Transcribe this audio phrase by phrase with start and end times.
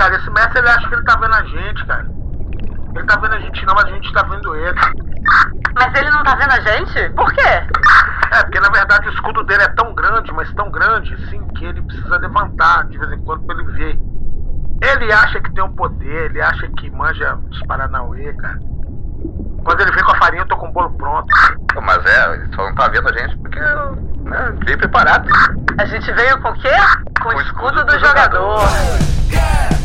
[0.00, 2.06] cara, esse mestre ele acha que ele tá vendo a gente, cara.
[2.94, 4.80] Ele tá vendo a gente não, mas a gente tá vendo ele.
[5.74, 7.10] Mas ele não tá vendo a gente?
[7.10, 7.48] Por quê?
[8.32, 11.66] É, porque na verdade o escudo dele é tão grande, mas tão grande, assim, que
[11.66, 13.98] ele precisa levantar de vez em quando pra ele ver.
[14.82, 18.58] Ele acha que tem um poder, ele acha que manja os Paranauê, cara.
[19.62, 21.28] Quando ele vem com a farinha, eu tô com o bolo pronto.
[21.82, 25.28] Mas é, ele só não tá vendo a gente porque né, veio preparado.
[25.78, 26.72] A gente veio com o quê?
[27.22, 28.60] Com o escudo do jogador.
[28.60, 29.79] Café,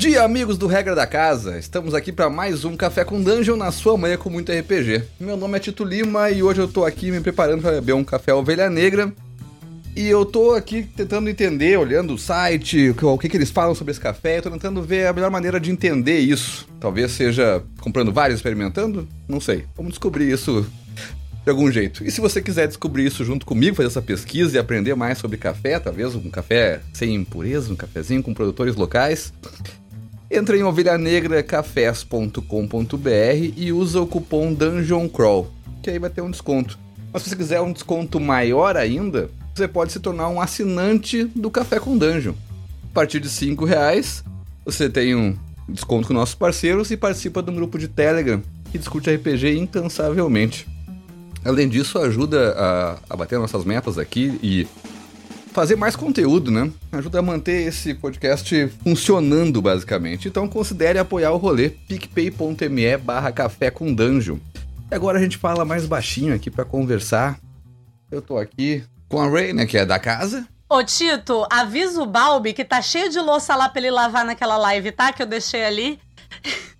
[0.00, 1.58] dia, amigos do Regra da Casa!
[1.58, 5.02] Estamos aqui para mais um Café com Dungeon na sua manhã com muito RPG.
[5.20, 8.02] Meu nome é Tito Lima e hoje eu tô aqui me preparando para beber um
[8.02, 9.12] café ovelha negra.
[9.94, 13.90] E eu tô aqui tentando entender, olhando o site, o que, que eles falam sobre
[13.90, 16.66] esse café, eu tô tentando ver a melhor maneira de entender isso.
[16.80, 19.06] Talvez seja comprando vários, experimentando?
[19.28, 19.66] Não sei.
[19.76, 20.66] Vamos descobrir isso
[21.44, 22.06] de algum jeito.
[22.06, 25.36] E se você quiser descobrir isso junto comigo, fazer essa pesquisa e aprender mais sobre
[25.36, 29.30] café, talvez um café sem impureza, um cafezinho com produtores locais,
[30.30, 35.50] entra em ovelhanegracafés.com.br e usa o cupom Dungeon Crawl,
[35.82, 36.78] que aí vai ter um desconto.
[37.12, 41.50] Mas se você quiser um desconto maior ainda, você pode se tornar um assinante do
[41.50, 42.34] Café com Dungeon.
[42.84, 44.22] A partir de 5 reais,
[44.64, 45.36] você tem um
[45.68, 50.66] desconto com nossos parceiros e participa de um grupo de Telegram que discute RPG incansavelmente.
[51.44, 54.66] Além disso, ajuda a, a bater nossas metas aqui e
[55.52, 56.70] fazer mais conteúdo, né?
[56.92, 60.28] Ajuda a manter esse podcast funcionando, basicamente.
[60.28, 64.38] Então considere apoiar o rolê picpay.me barra café com dungeon.
[64.90, 67.38] E agora a gente fala mais baixinho aqui para conversar.
[68.10, 70.46] Eu tô aqui com a Ray, né, que é da casa.
[70.68, 74.56] Ô, Tito, avisa o Balbi que tá cheio de louça lá pra ele lavar naquela
[74.56, 75.12] live, tá?
[75.12, 75.98] Que eu deixei ali.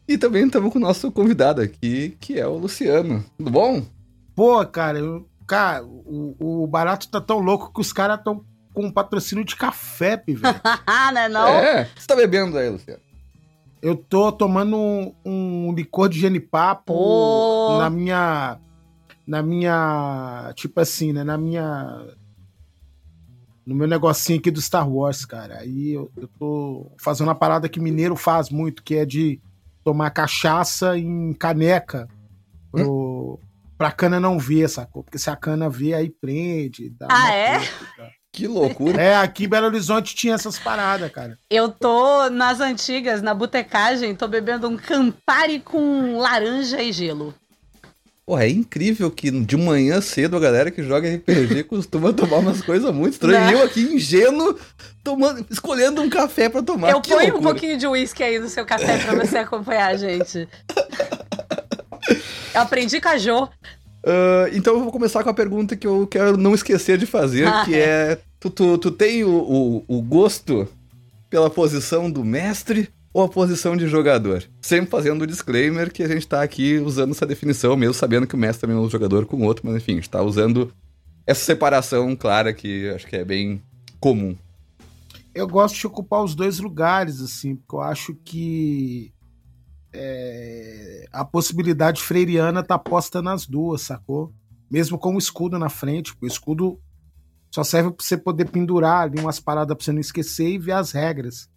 [0.06, 3.24] E também estamos com o nosso convidado aqui, que é o Luciano.
[3.38, 3.82] Tudo bom?
[4.34, 8.86] Pô, cara, eu- cara o, o barato tá tão louco que os caras estão com
[8.86, 10.42] um patrocínio de café, pive.
[10.86, 11.46] Ah, né não?
[11.48, 13.00] É, você tá bebendo aí, Luciano?
[13.82, 17.78] eu tô tomando um, um licor de genipapo Pô.
[17.78, 18.58] na minha.
[19.26, 20.52] Na minha.
[20.54, 21.24] Tipo assim, né?
[21.24, 22.06] Na minha.
[23.64, 25.58] No meu negocinho aqui do Star Wars, cara.
[25.58, 29.40] Aí eu, eu tô fazendo uma parada que mineiro faz muito, que é de
[29.84, 32.06] tomar cachaça em caneca
[32.70, 33.38] pro,
[33.78, 35.02] pra cana não ver, sacou?
[35.04, 36.90] Porque se a cana vê, aí prende.
[36.90, 37.58] Dá Ah, uma é?
[37.60, 38.10] treta.
[38.32, 39.00] Que loucura.
[39.02, 41.36] É, aqui em Belo Horizonte tinha essas paradas, cara.
[41.50, 47.34] Eu tô nas antigas, na botecagem, tô bebendo um Campari com laranja e gelo.
[48.24, 52.62] Porra, é incrível que de manhã cedo a galera que joga RPG costuma tomar umas
[52.62, 53.46] coisas muito estranhas.
[53.46, 53.50] Né?
[53.50, 54.56] E eu aqui, ingênuo,
[55.02, 56.90] tomando, escolhendo um café pra tomar.
[56.90, 57.50] eu Que ponho um loucura.
[57.50, 60.48] pouquinho de uísque aí no seu café pra você acompanhar, gente.
[62.52, 63.48] Eu aprendi com a Jo.
[64.04, 67.46] Ah, então eu vou começar com a pergunta que eu quero não esquecer de fazer,
[67.46, 68.20] Ah, que é...
[68.38, 70.66] Tu, tu, tu tem o, o, o gosto
[71.28, 74.42] pela posição do mestre ou a posição de jogador?
[74.62, 78.34] Sempre fazendo o disclaimer que a gente tá aqui usando essa definição, mesmo sabendo que
[78.34, 80.72] o mestre também é um jogador com o outro, mas enfim, a gente tá usando
[81.26, 83.60] essa separação clara que acho que é bem
[84.00, 84.34] comum.
[85.34, 89.12] eu gosto de ocupar os dois lugares, assim, porque eu acho que
[89.92, 94.32] é, a possibilidade freiriana tá posta nas duas, sacou?
[94.70, 96.80] Mesmo com o escudo na frente, o escudo
[97.50, 100.72] só serve pra você poder pendurar ali umas paradas pra você não esquecer e ver
[100.72, 101.50] as regras.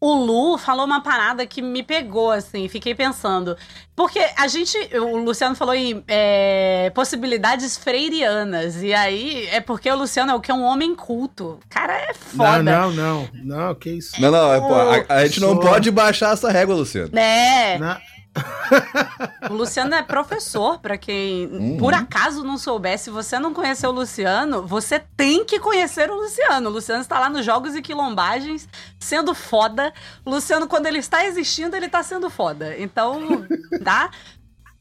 [0.00, 3.56] O Lu falou uma parada que me pegou, assim, fiquei pensando.
[3.96, 8.80] Porque a gente, o Luciano falou em é, possibilidades freirianas.
[8.80, 10.52] E aí é porque o Luciano é o que?
[10.52, 11.58] É um homem culto.
[11.68, 12.62] Cara, é foda.
[12.62, 13.28] Não, não, não,
[13.66, 14.20] não, que isso.
[14.20, 17.10] Não, não, é, pô, a, a gente não Sou- pode baixar essa régua, Luciano.
[17.18, 18.00] É, Na-
[19.50, 21.76] o Luciano é professor, pra quem Uhum.
[21.78, 26.14] por acaso não soubesse, se você não conheceu o Luciano, você tem que conhecer o
[26.14, 26.68] Luciano.
[26.68, 29.92] O Luciano está lá nos Jogos e Quilombagens, sendo foda.
[30.24, 32.76] O Luciano, quando ele está existindo, ele está sendo foda.
[32.78, 33.46] Então,
[33.84, 34.10] tá?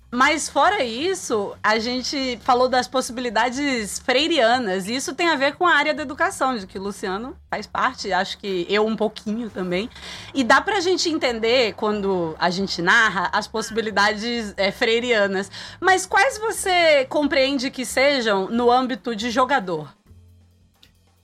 [0.10, 5.68] Mas fora isso, a gente falou das possibilidades freirianas, e isso tem a ver com
[5.68, 9.50] a área da educação, de que o Luciano faz parte, acho que eu um pouquinho
[9.50, 9.90] também.
[10.34, 15.52] E dá pra gente entender, quando a gente narra, as possibilidades é, freirianas.
[15.82, 19.94] Mas quais você compreende que sejam no âmbito de jogador?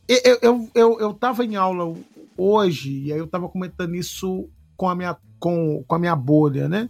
[0.05, 1.95] Eu, eu, eu, eu tava em aula
[2.37, 6.67] hoje, e aí eu tava comentando isso com a minha, com, com a minha bolha,
[6.67, 6.89] né?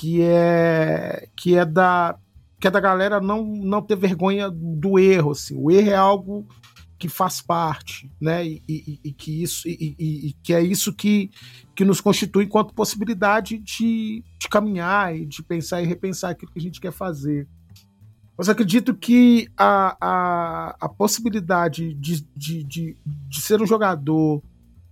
[0.00, 2.16] Que é, que é da
[2.60, 5.56] que é da galera não, não ter vergonha do erro, assim.
[5.56, 6.46] O erro é algo
[6.98, 8.44] que faz parte, né?
[8.46, 11.30] E, e- e que isso e, e- que é isso que,
[11.74, 16.58] que nos constitui enquanto possibilidade de, de caminhar e de pensar e repensar aquilo que
[16.58, 17.48] a gente quer fazer.
[18.36, 24.40] Mas acredito que a, a, a possibilidade de, de, de, de ser um jogador,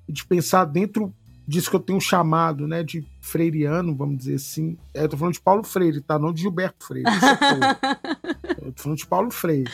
[0.09, 1.15] de pensar dentro
[1.47, 4.77] disso que eu tenho chamado, né, de freiriano, vamos dizer assim.
[4.93, 6.19] É, eu tô falando de Paulo Freire, tá?
[6.19, 7.09] Não de Gilberto Freire.
[7.09, 9.71] é eu tô falando de Paulo Freire.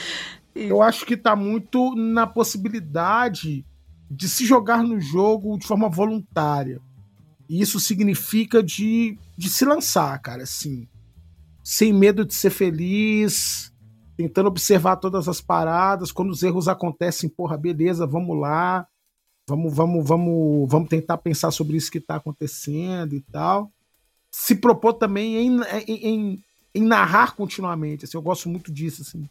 [0.54, 3.64] Eu acho que tá muito na possibilidade
[4.10, 6.80] de se jogar no jogo de forma voluntária.
[7.48, 10.86] E isso significa de, de se lançar, cara, assim.
[11.64, 13.72] Sem medo de ser feliz,
[14.16, 16.12] tentando observar todas as paradas.
[16.12, 18.86] Quando os erros acontecem, porra, beleza, vamos lá.
[19.48, 23.70] Vamos, vamos, vamos, vamos tentar pensar sobre isso que está acontecendo e tal.
[24.30, 26.44] Se propor também em, em,
[26.74, 28.04] em, narrar continuamente.
[28.04, 29.28] Assim, eu gosto muito disso, assim,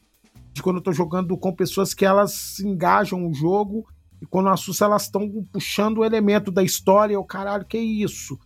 [0.54, 3.88] de quando eu tô jogando com pessoas que elas se engajam no jogo
[4.22, 7.14] e quando assusta elas estão puxando o elemento da história.
[7.14, 8.38] Eu, caralho, que isso?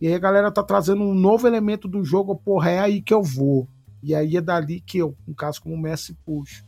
[0.00, 3.14] E aí a galera tá trazendo um novo elemento do jogo, porra, é aí que
[3.14, 3.66] eu vou.
[4.02, 6.62] E aí é dali que eu, no caso como Messi, puxo.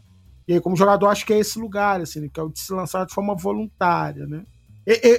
[0.49, 2.73] E aí, como jogador, acho que é esse lugar, assim, que é o de se
[2.73, 4.43] lançar de forma voluntária, né?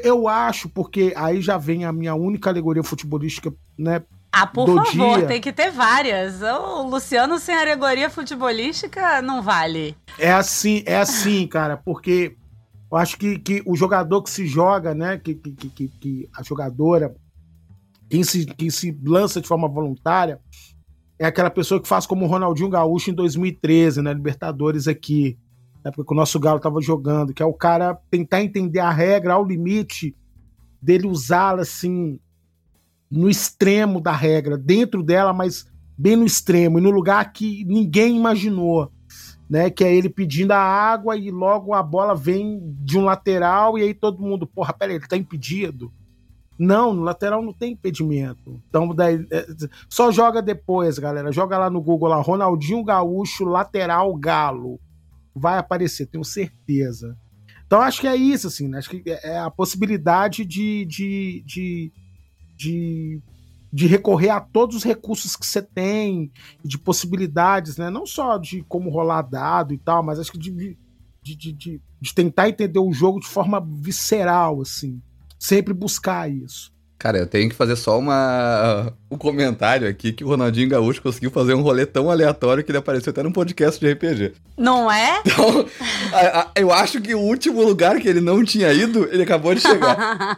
[0.03, 4.01] Eu acho, porque aí já vem a minha única alegoria futebolística, né?
[4.31, 5.27] Ah, por favor, dia.
[5.27, 6.41] tem que ter várias.
[6.41, 9.95] O Luciano sem alegoria futebolística não vale.
[10.18, 12.38] É assim, é assim, cara, porque
[12.89, 15.18] eu acho que, que o jogador que se joga, né?
[15.18, 17.13] Que, que, que- que, que a jogadora,
[18.09, 20.39] quem se, quem se lança de forma voluntária,
[21.19, 24.14] é aquela pessoa que faz como o Ronaldinho Gaúcho em 2013, né?
[24.14, 25.38] Libertadores aqui.
[25.84, 28.90] Na época que o nosso Galo tava jogando, que é o cara tentar entender a
[28.90, 30.16] regra ao limite
[30.81, 32.19] dele usá-la assim
[33.10, 35.66] no extremo da regra, dentro dela, mas
[35.98, 38.92] bem no extremo, e no lugar que ninguém imaginou
[39.50, 39.69] né?
[39.69, 43.84] Que é ele pedindo a água e logo a bola vem de um lateral e
[43.84, 45.92] aí todo mundo, porra, peraí, ele tá impedido?
[46.59, 48.62] Não, no lateral não tem impedimento.
[48.68, 49.45] Então, daí, é,
[49.88, 51.31] só joga depois, galera.
[51.31, 54.80] Joga lá no Google lá, Ronaldinho Gaúcho, lateral Galo.
[55.36, 57.15] Vai aparecer, tenho certeza.
[57.68, 58.80] Então, acho que é isso, assim, né?
[58.80, 61.92] Acho que é a possibilidade de, de, de,
[62.56, 63.21] de,
[63.71, 66.31] de recorrer a todos os recursos que você tem,
[66.63, 67.89] de possibilidades, né?
[67.89, 70.77] Não só de como rolar dado e tal, mas acho que de,
[71.21, 75.00] de, de, de, de tentar entender o jogo de forma visceral, assim.
[75.39, 76.75] Sempre buscar isso.
[77.00, 81.30] Cara, eu tenho que fazer só uma um comentário aqui que o Ronaldinho Gaúcho conseguiu
[81.30, 84.34] fazer um rolê tão aleatório que ele apareceu até num podcast de RPG.
[84.57, 85.22] Não é?
[85.28, 85.66] Então,
[86.12, 89.54] a- a- eu acho que o último lugar que ele não tinha ido, ele acabou
[89.54, 89.95] de chegar.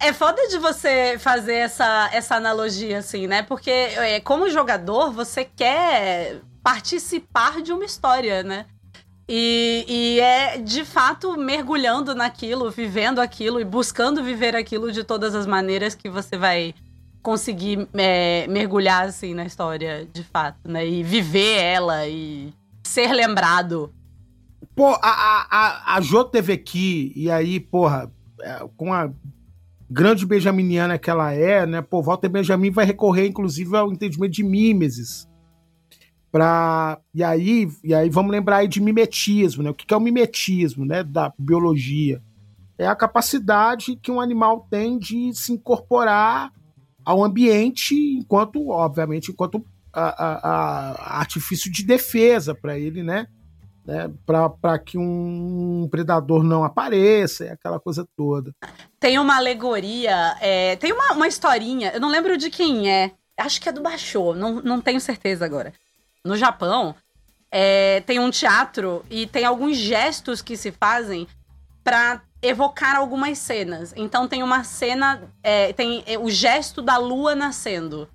[0.00, 3.42] É foda de você fazer essa, essa analogia, assim, né?
[3.42, 8.66] Porque é, como jogador, você quer participar de uma história, né?
[9.28, 15.34] E, e é de fato mergulhando naquilo, vivendo aquilo e buscando viver aquilo de todas
[15.34, 16.74] as maneiras que você vai
[17.22, 20.88] conseguir é, mergulhar assim na história, de fato, né?
[20.88, 23.92] E viver ela e ser lembrado.
[24.74, 28.10] Pô, a, a, a, a Jô teve aqui, e aí, porra,
[28.40, 29.10] é, com a
[29.90, 31.82] grande benjaminiana que ela é, né?
[31.82, 35.27] Pô, Walter Benjamin vai recorrer, inclusive, ao entendimento de mimeses.
[36.30, 39.70] Pra, e, aí, e aí vamos lembrar aí de mimetismo, né?
[39.70, 41.02] O que é o mimetismo, né?
[41.02, 42.22] Da biologia.
[42.76, 46.52] É a capacidade que um animal tem de se incorporar
[47.04, 53.26] ao ambiente, enquanto, obviamente, enquanto a, a- a- artifício de defesa para ele, né?
[53.88, 58.52] né, para que um predador não apareça, e aquela coisa toda.
[59.00, 63.58] Tem uma alegoria, é, tem uma, uma historinha, eu não lembro de quem é, acho
[63.58, 65.72] que é do Basho, não, não tenho certeza agora.
[66.28, 66.94] No Japão,
[67.50, 71.26] é, tem um teatro e tem alguns gestos que se fazem
[71.82, 73.94] pra evocar algumas cenas.
[73.96, 78.06] Então tem uma cena, é, tem é, o gesto da lua nascendo.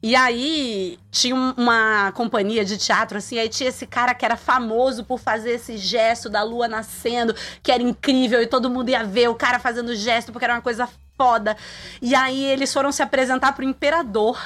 [0.00, 4.36] E aí tinha um- uma companhia de teatro, assim, aí tinha esse cara que era
[4.36, 9.02] famoso por fazer esse gesto da lua nascendo, que era incrível, e todo mundo ia
[9.02, 11.56] ver o cara fazendo gesto, porque era uma coisa foda.
[12.00, 14.40] E aí eles foram se apresentar pro imperador.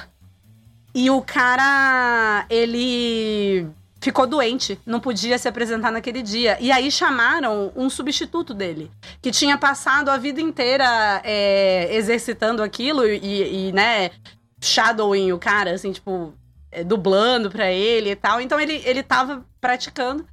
[0.96, 3.68] E o cara, ele
[4.00, 6.56] ficou doente, não podia se apresentar naquele dia.
[6.58, 13.06] E aí chamaram um substituto dele, que tinha passado a vida inteira é, exercitando aquilo
[13.06, 14.10] e, e, né,
[14.58, 16.32] shadowing o cara, assim, tipo,
[16.72, 18.40] é, dublando pra ele e tal.
[18.40, 20.26] Então ele, ele tava praticando.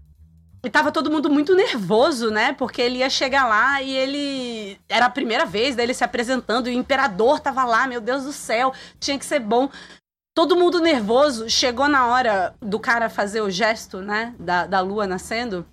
[0.63, 2.53] E tava todo mundo muito nervoso, né?
[2.53, 4.79] Porque ele ia chegar lá e ele.
[4.87, 8.31] Era a primeira vez dele se apresentando e o imperador tava lá, meu Deus do
[8.31, 9.69] céu, tinha que ser bom.
[10.33, 11.49] Todo mundo nervoso.
[11.49, 14.33] Chegou na hora do cara fazer o gesto, né?
[14.39, 15.65] Da, da lua nascendo.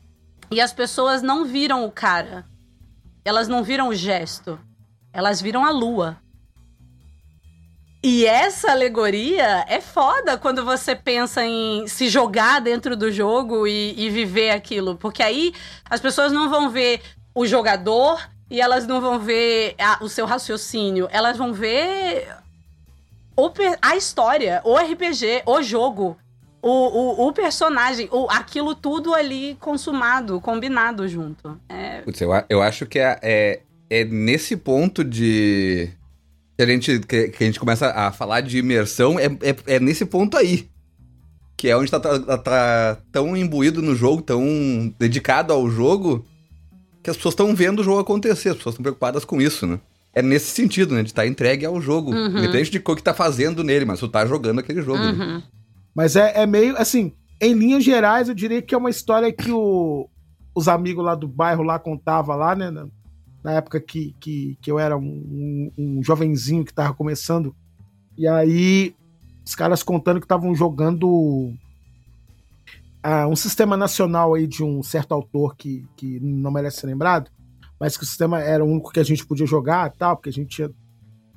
[0.51, 2.45] E as pessoas não viram o cara.
[3.25, 4.59] Elas não viram o gesto.
[5.13, 6.19] Elas viram a lua.
[8.03, 13.95] E essa alegoria é foda quando você pensa em se jogar dentro do jogo e,
[13.99, 14.97] e viver aquilo.
[14.97, 15.53] Porque aí
[15.89, 17.03] as pessoas não vão ver
[17.35, 21.09] o jogador e elas não vão ver a- o seu raciocínio.
[21.13, 22.27] Elas vão ver
[23.47, 26.17] o a história, o RPG, o jogo.
[26.63, 31.59] O, o, o personagem, o, aquilo tudo ali consumado, combinado junto.
[31.67, 35.89] É, Putz, eu, eu acho que é, é, é nesse ponto de.
[36.59, 39.81] Que a, gente, que, que a gente começa a falar de imersão, é, é, é
[39.81, 40.69] nesse ponto aí.
[41.57, 46.27] Que é onde tá, tá, tá tão imbuído no jogo, tão dedicado ao jogo,
[47.03, 49.81] que as pessoas estão vendo o jogo acontecer, as pessoas estão preocupadas com isso, né?
[50.15, 51.03] É nesse sentido, né?
[51.03, 52.11] De estar entregue ao jogo.
[52.13, 52.27] Uhum.
[52.39, 54.99] Independente de o que tá fazendo nele, mas tu tá jogando aquele jogo.
[54.99, 55.11] né?
[55.13, 55.43] uhum.
[55.95, 59.51] Mas é, é meio, assim, em linhas gerais, eu diria que é uma história que
[59.53, 60.09] o-
[60.55, 62.71] os amigos lá do bairro lá contavam lá, né?
[62.71, 62.87] Na,
[63.43, 67.55] na época que, que, que eu era um, um, um jovenzinho que tava começando.
[68.19, 68.95] E aí,
[69.47, 71.53] os caras contando que estavam jogando
[73.03, 77.31] ah, um sistema nacional aí de um certo autor que, que não merece ser lembrado,
[77.81, 80.29] mas que o sistema era o único que a gente podia jogar e tal, porque
[80.29, 80.71] a gente tinha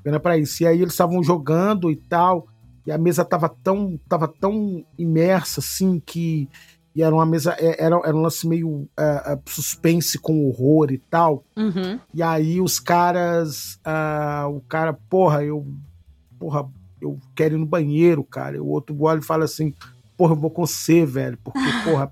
[0.03, 0.61] grana pra isso.
[0.61, 2.45] E aí eles estavam jogando e tal.
[2.85, 6.49] E a mesa tava tão, tava tão imersa, assim, que.
[6.93, 7.55] E era uma mesa.
[7.57, 11.45] é- Era, era um lance meio é, suspense com horror e tal.
[11.55, 11.97] Uhum.
[12.13, 13.79] E aí os caras.
[13.85, 15.65] ah, o cara, porra, eu.
[16.37, 16.67] Porra,
[17.01, 18.57] eu quero ir no banheiro, cara.
[18.57, 19.73] E o outro olha e fala assim:
[20.17, 21.37] porra, eu vou com você, velho.
[21.41, 22.11] Porque, porra.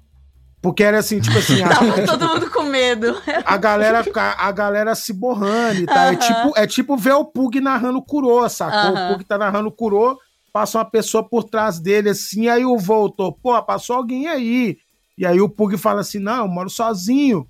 [0.61, 1.59] Porque era assim, tipo assim.
[1.59, 3.21] Tava todo mundo com medo.
[3.45, 6.05] a galera, a, a galera se borrando e tal.
[6.05, 8.91] É, tipo, é tipo ver o Pug narrando Kurô, sacou?
[8.91, 10.17] O Pug tá narrando Kurô,
[10.51, 14.77] passa uma pessoa por trás dele assim, aí o voltou, pô, passou alguém aí.
[15.17, 17.47] E aí o Pug fala assim: não, eu moro sozinho.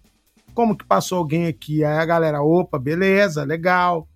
[0.53, 1.83] Como que passou alguém aqui?
[1.83, 4.07] Aí a galera, opa, beleza, legal.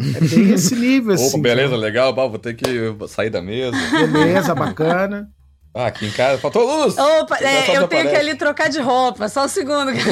[0.00, 1.28] É bem esse nível, assim.
[1.28, 2.64] Opa, beleza, legal, bah, vou ter que
[3.08, 3.76] sair da mesa.
[3.90, 5.28] Beleza, bacana.
[5.74, 6.98] Ah, aqui em casa, faltou luz!
[6.98, 8.16] Opa, é, eu tenho que desaparece.
[8.16, 9.90] ali trocar de roupa, só um segundo.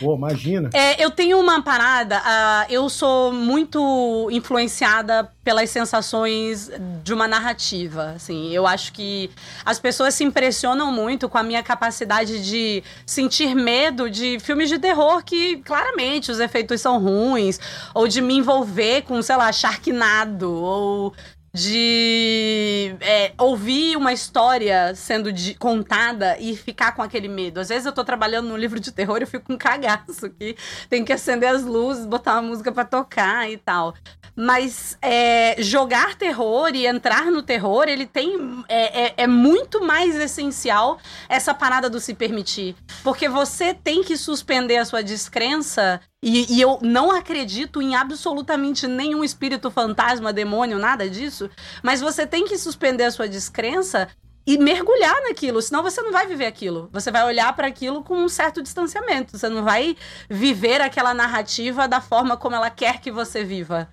[0.00, 0.68] Pô, imagina.
[0.74, 6.70] É, eu tenho uma parada, ah, eu sou muito influenciada pelas sensações
[7.02, 9.30] de uma narrativa, assim, eu acho que
[9.64, 14.78] as pessoas se impressionam muito com a minha capacidade de sentir medo de filmes de
[14.78, 17.60] terror que, claramente, os efeitos são ruins,
[17.94, 21.14] ou de me envolver com, sei lá, Sharknado, ou
[21.54, 27.60] de é, ouvir uma história sendo de- contada e ficar com aquele medo.
[27.60, 30.28] Às vezes eu tô trabalhando num livro de terror e eu fico com um cagaço
[30.30, 30.56] que
[30.90, 33.94] tem que acender as luzes, botar uma música pra tocar e tal.
[34.36, 38.64] Mas é, jogar terror e entrar no terror, ele tem.
[38.68, 42.74] É, é- é muito mais essencial essa parada do se permitir.
[43.04, 46.00] Porque você tem que suspender a sua descrença.
[46.26, 51.50] E, e eu não acredito em absolutamente nenhum espírito fantasma, demônio, nada disso.
[51.82, 54.08] Mas você tem que suspender a sua descrença
[54.46, 56.88] e mergulhar naquilo, senão você não vai viver aquilo.
[56.90, 59.36] Você vai olhar para aquilo com um certo distanciamento.
[59.36, 59.96] Você não vai
[60.30, 63.86] viver aquela narrativa da forma como ela quer que você viva.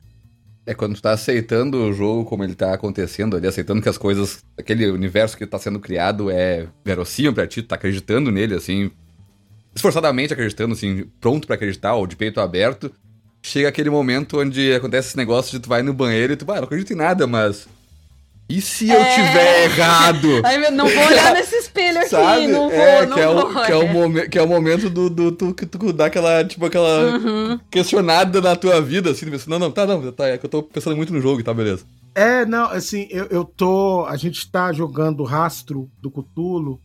[0.66, 3.98] É quando tu tá aceitando o jogo como ele tá acontecendo ali, aceitando que as
[3.98, 8.56] coisas, aquele universo que tá sendo criado é verossímil pra ti, tu tá acreditando nele,
[8.56, 8.90] assim,
[9.76, 12.92] esforçadamente acreditando, assim, pronto pra acreditar, ou de peito aberto.
[13.44, 16.58] Chega aquele momento onde acontece esse negócio de tu vai no banheiro e tu, ah,
[16.58, 17.68] não acredito em nada, mas.
[18.48, 19.16] E se eu É.
[19.16, 20.28] tiver errado?
[20.46, 22.48] Aí eu não vou olhar nesse espelho aqui, Sabe?
[22.48, 23.46] não vou, é, não que é, vou.
[23.50, 26.08] o, que, é o momen- que é o momento do, do, do- que tu dá
[26.08, 27.60] aquela, tipo, aquela Uhum.
[27.72, 30.50] questionada na tua vida, assim, tu pensa, não, não, tá, não, tá, é que eu
[30.50, 31.84] tô pensando muito no jogo, tá, beleza.
[32.14, 34.06] É, não, assim, eu, eu tô.
[34.06, 36.80] A gente tá jogando rastro do Cutulo.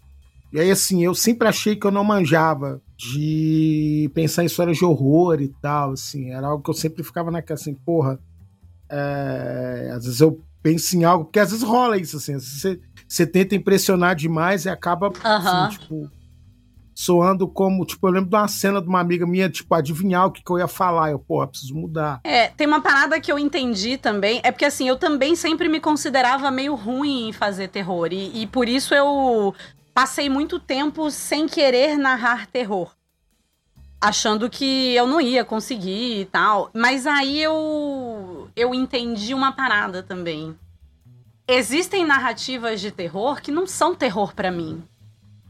[0.52, 4.84] E aí, assim, eu sempre achei que eu não manjava de pensar em histórias de
[4.84, 6.30] horror e tal, assim.
[6.30, 8.18] Era algo que eu sempre ficava naquela, assim, porra.
[8.90, 12.38] é, às vezes eu penso em algo, porque às vezes rola isso, assim.
[12.38, 15.66] Você, você tenta impressionar demais e acaba, Aham.
[15.66, 16.10] assim, tipo.
[16.98, 20.30] Soando como, tipo, eu lembro de uma cena de uma amiga minha, tipo, adivinhar o
[20.30, 21.10] que, que eu ia falar.
[21.10, 22.20] Eu, porra, preciso mudar.
[22.24, 24.40] É, tem uma parada que eu entendi também.
[24.42, 28.08] É porque assim, eu também sempre me considerava meio ruim em fazer terror.
[28.12, 29.54] E, e por isso eu
[29.96, 32.94] passei muito tempo sem querer narrar terror.
[33.98, 36.68] Achando que eu não ia conseguir e tal.
[36.74, 40.54] Mas aí eu, eu entendi uma parada também.
[41.48, 44.84] Existem narrativas de terror que não são terror pra mim.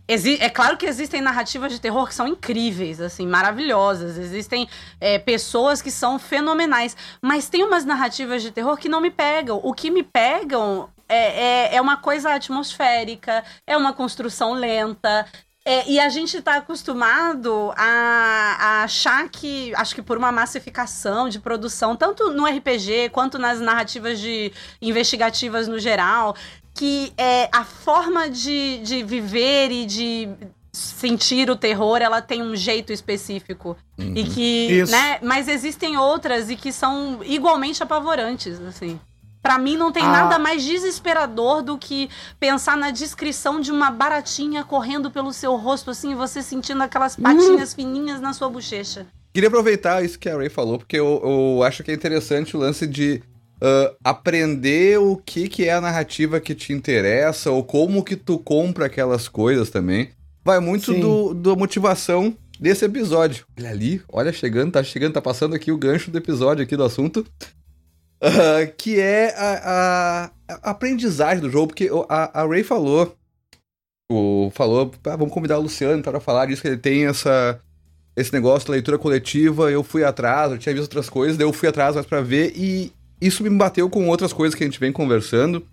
[0.06, 4.16] Exi- é claro que existem narrativas de terror que são incríveis, assim, maravilhosas.
[4.16, 4.68] Existem
[5.00, 6.96] é, pessoas que são fenomenais.
[7.20, 9.60] Mas tem umas narrativas de terror que não me pegam.
[9.64, 15.26] O que me pegam é, é, é uma coisa atmosférica, é uma construção lenta.
[15.64, 21.28] É, e a gente tá acostumado a, a achar que, acho que por uma massificação
[21.28, 26.36] de produção, tanto no RPG quanto nas narrativas de investigativas no geral,
[26.72, 30.28] que é, a forma de, de viver e de
[30.72, 33.76] sentir o terror, ela tem um jeito específico.
[33.98, 34.92] E que, Isso.
[34.92, 39.00] né, mas existem outras e que são igualmente apavorantes, assim.
[39.46, 40.10] Pra mim não tem Ah.
[40.10, 42.10] nada mais desesperador do que
[42.40, 47.14] pensar na descrição de uma baratinha correndo pelo seu rosto assim, e você sentindo aquelas
[47.14, 49.06] patinhas fininhas na sua bochecha.
[49.32, 52.58] Queria aproveitar isso que a Ray falou, porque eu, eu acho que é interessante o
[52.58, 53.22] lance de
[53.62, 58.40] ah, aprender o que, que é a narrativa que te interessa, ou como que tu
[58.40, 60.10] compra aquelas coisas também.
[60.44, 60.98] Vai muito Sim.
[61.00, 63.46] do, da motivação desse episódio.
[63.56, 66.82] Olha ali, olha chegando, tá chegando, tá passando aqui o gancho do episódio aqui do
[66.82, 67.24] assunto.
[68.76, 73.14] Que é a, a- a aprendizagem do jogo, porque a, a Ray falou,
[74.10, 77.60] o, falou, ah, vamos convidar o Luciano para falar disso, que ele tem essa,
[78.16, 81.52] esse negócio da leitura coletiva, eu fui atrás, eu tinha visto outras coisas, daí eu
[81.52, 84.78] fui atrás mais pra ver, e isso me bateu com outras coisas que a gente
[84.80, 85.66] vem conversando,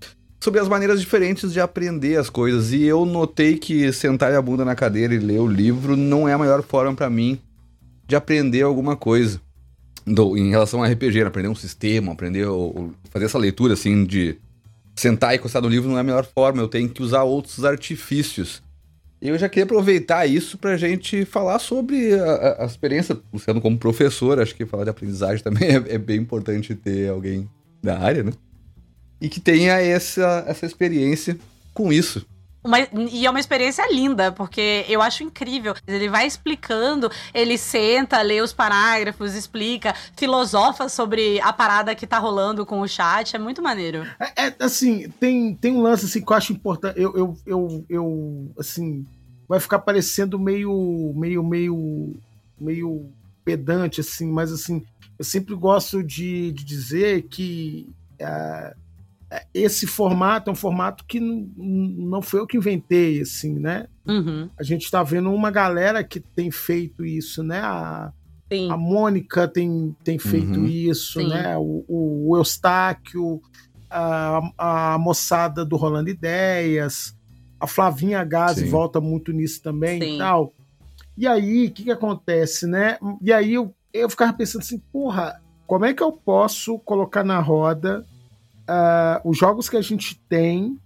[0.44, 4.66] sobre as maneiras diferentes de aprender as coisas, e eu notei que sentar a bunda
[4.66, 7.40] na cadeira e ler o livro não é a melhor forma pra mim
[8.08, 9.40] de aprender alguma coisa.
[10.06, 11.28] Do- em relação a RPG, né?
[11.28, 12.46] aprender um sistema, aprender
[13.10, 14.36] fazer essa leitura assim de
[14.96, 17.64] sentar e encostar no livro não é a melhor forma, eu tenho que usar outros
[17.64, 18.62] artifícios.
[19.22, 23.62] E eu já queria aproveitar isso pra gente falar sobre a, a- a experiência, Luciano
[23.62, 27.50] como professor, acho que falar de aprendizagem também é, é bem importante ter alguém
[27.82, 28.34] da área, né?
[29.22, 31.38] E que tenha essa, essa experiência
[31.74, 32.26] com isso.
[32.64, 32.80] Uma-
[33.12, 35.76] e é uma experiência linda, porque eu acho incrível.
[35.86, 42.18] Ele vai explicando, ele senta, lê os parágrafos, explica, filosofa sobre a parada que tá
[42.18, 43.36] rolando com o chat.
[43.36, 44.06] É muito maneiro.
[44.20, 47.00] É, é, assim, tem, tem um lance assim que eu acho importante.
[47.00, 49.06] Eu, eu, eu, eu, assim,
[49.48, 52.16] vai ficar parecendo meio, meio, meio,
[52.60, 53.10] meio
[53.44, 54.84] pedante, assim, mas assim,
[55.20, 57.90] eu sempre gosto de, de dizer que
[58.22, 58.74] ah,
[59.54, 63.88] esse formato é um formato que não foi eu que inventei, assim, né?
[64.08, 67.60] Uhum, A gente tá vendo uma galera que tem feito isso, né?
[67.60, 68.12] A,
[68.52, 68.70] sim.
[68.70, 70.66] a Mônica tem, tem feito Uhum.
[70.66, 71.28] isso, Sim.
[71.30, 71.58] né?
[71.58, 73.42] O, o, o Eustáquio,
[73.90, 77.16] a, a moçada do Rolando Ideias,
[77.60, 78.70] a Flavinha Gazi Sim.
[78.72, 80.16] volta muito nisso também Sim.
[80.16, 80.54] e tal.
[81.18, 82.98] E aí, o que, que acontece, né?
[83.22, 87.40] E aí eu, eu ficava pensando assim, porra, como é que eu posso colocar na
[87.40, 88.06] roda
[88.68, 90.80] ah, os jogos que a gente tem?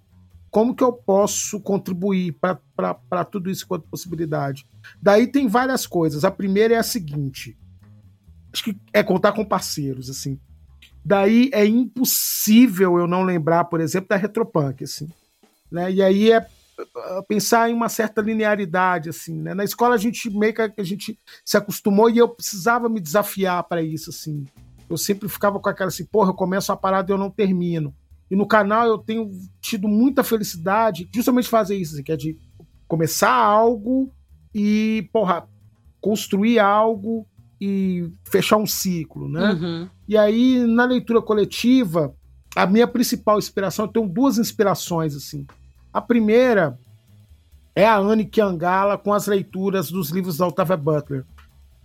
[0.50, 4.66] Como que eu posso contribuir para tudo isso quanto possibilidade?
[5.02, 6.24] Daí tem várias coisas.
[6.24, 7.58] A primeira é a seguinte:
[8.52, 10.40] acho que é contar com parceiros, assim.
[11.04, 15.08] Daí é impossível eu não lembrar, por exemplo, da Retropunk, assim.
[15.72, 15.92] Né?
[15.92, 19.40] E aí é uh, pensar em uma certa linearidade, assim.
[19.42, 19.54] Né?
[19.54, 23.63] Na escola a gente meio que a gente se acostumou e eu precisava me desafiar
[23.63, 24.46] para isso, assim.
[24.89, 27.93] Eu sempre ficava com aquela assim, porra, eu começo uma parada e eu não termino.
[28.30, 29.30] E no canal eu tenho
[29.62, 32.38] tido muita felicidade de justamente fazer isso, assim, que é de
[32.88, 34.12] começar algo
[34.54, 35.47] e, porra,
[36.02, 37.28] construir algo
[37.60, 39.54] e fechar um ciclo, né?
[39.54, 39.89] Uhum.
[40.08, 42.13] E aí, na leitura coletiva,
[42.56, 45.45] a minha principal inspiração, eu tenho duas inspirações, assim.
[45.91, 46.80] A primeira
[47.76, 51.26] é a Anne Kiangala com as leituras dos livros da Octavia Butler.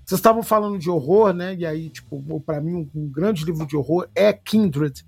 [0.04, 1.54] Vocês estavam falando de horror, né?
[1.54, 5.04] E aí, tipo, para mim, um, um grande livro de horror é Kindred,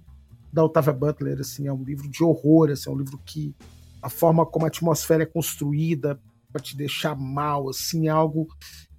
[0.54, 3.52] da Octavia Butler, assim, é um livro de horror, assim, é um livro que
[4.00, 6.20] a forma como a atmosfera é construída
[6.52, 8.46] para te deixar mal, assim, é algo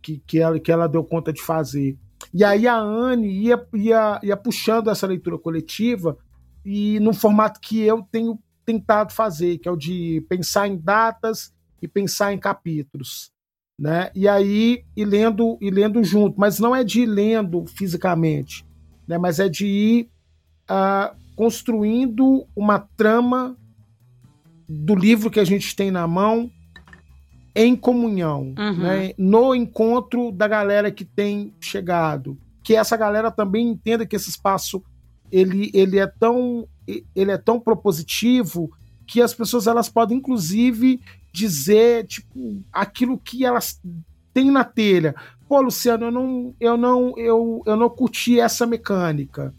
[0.01, 1.97] que, que, ela, que ela deu conta de fazer.
[2.33, 6.17] E aí a Anne ia, ia, ia puxando essa leitura coletiva
[6.65, 11.53] e num formato que eu tenho tentado fazer, que é o de pensar em datas
[11.81, 13.31] e pensar em capítulos.
[13.77, 14.09] Né?
[14.15, 18.65] E aí, e lendo, e lendo junto, mas não é de ir lendo fisicamente,
[19.05, 19.17] né?
[19.17, 20.09] mas é de ir
[20.67, 23.57] ah, construindo uma trama
[24.67, 26.49] do livro que a gente tem na mão
[27.53, 28.77] em comunhão, Uhum.
[28.77, 29.11] né?
[29.17, 34.81] no encontro da galera que tem chegado, que essa galera também entenda que esse espaço
[35.31, 36.67] ele, ele é tão
[37.15, 38.69] ele é tão propositivo
[39.07, 41.01] que as pessoas elas podem inclusive
[41.35, 43.81] dizer tipo aquilo que elas
[44.33, 45.13] têm na telha.
[45.47, 49.53] Pô, Luciano, eu não eu não eu, eu não curti essa mecânica.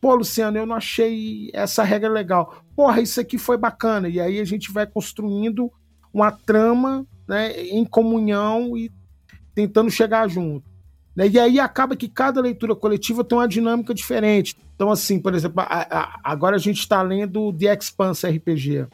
[0.00, 2.62] Pô, Luciano, eu não achei essa regra legal.
[2.76, 4.08] Porra, isso aqui foi bacana.
[4.08, 5.72] E aí a gente vai construindo
[6.12, 8.92] uma trama né, em comunhão e
[9.54, 10.68] tentando chegar junto.
[11.16, 11.28] Né?
[11.28, 14.56] E aí acaba que cada leitura coletiva tem uma dinâmica diferente.
[14.74, 15.64] Então, assim, por exemplo,
[16.22, 18.86] agora a gente está lendo The Expanse RPG.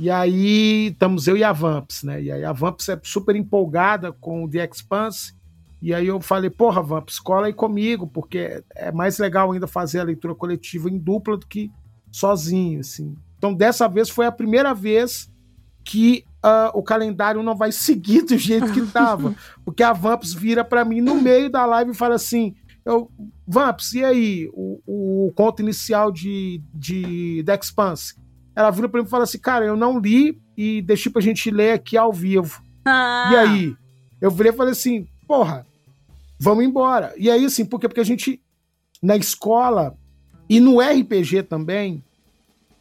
[0.00, 2.22] E aí estamos eu e a Vamps, né?
[2.22, 5.34] E aí a Vamps é super empolgada com o The Expanse.
[5.82, 10.00] E aí eu falei, porra, Vamps, cola aí comigo, porque é mais legal ainda fazer
[10.00, 11.70] a leitura coletiva em dupla do que
[12.10, 13.14] sozinho, assim.
[13.36, 15.30] Então dessa vez foi a primeira vez
[15.84, 19.34] que ah, o calendário não vai seguir do jeito que estava.
[19.66, 22.54] porque a Vamps vira para mim no meio da live e fala assim:
[22.86, 23.10] eu,
[23.46, 24.50] Vamps, e aí?
[24.54, 28.19] O, o conto inicial de, de The Expanse?
[28.60, 31.50] Ela vira pra mim e fala assim: Cara, eu não li e deixei pra gente
[31.50, 32.62] ler aqui ao vivo.
[32.84, 33.76] Ah, E aí?
[34.20, 35.66] Eu virei e falei assim: Porra,
[36.38, 37.12] vamos embora.
[37.16, 37.88] E aí, assim, por quê?
[37.88, 38.40] Porque a gente,
[39.02, 39.96] na escola
[40.48, 42.02] e no RPG também,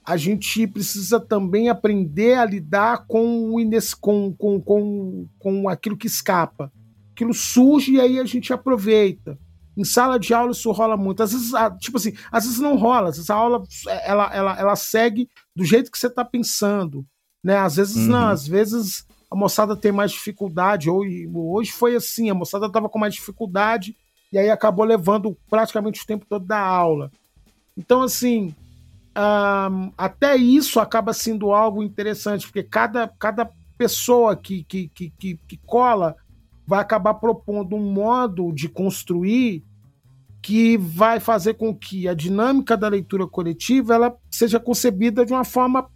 [0.06, 5.96] a gente precisa também aprender a lidar com, o ines- com, com, com, com aquilo
[5.98, 6.72] que escapa.
[7.12, 9.38] Aquilo surge e aí a gente aproveita.
[9.80, 11.24] Em sala de aula isso rola muito.
[11.24, 13.08] Às vezes, tipo assim, às vezes não rola.
[13.08, 13.64] Às vezes a aula
[14.04, 17.06] ela, ela, ela segue do jeito que você está pensando.
[17.42, 17.56] Né?
[17.56, 18.28] Às vezes não, Uhum.
[18.28, 20.90] às vezes a moçada tem mais dificuldade.
[20.90, 23.96] Hoje, hoje foi assim, a moçada estava com mais dificuldade
[24.34, 27.10] e aí acabou levando praticamente o tempo todo da aula.
[27.78, 28.54] Então, assim,
[29.16, 35.10] ahn, até isso acaba sendo algo interessante, porque cada, cada pessoa que, que, que,
[35.48, 36.18] que cola
[36.68, 39.64] vai acabar propondo um modo de construir
[40.50, 45.46] que vai fazer com que a dinâmica da leitura coletiva ela seja concebida de uma
[45.46, 45.88] forma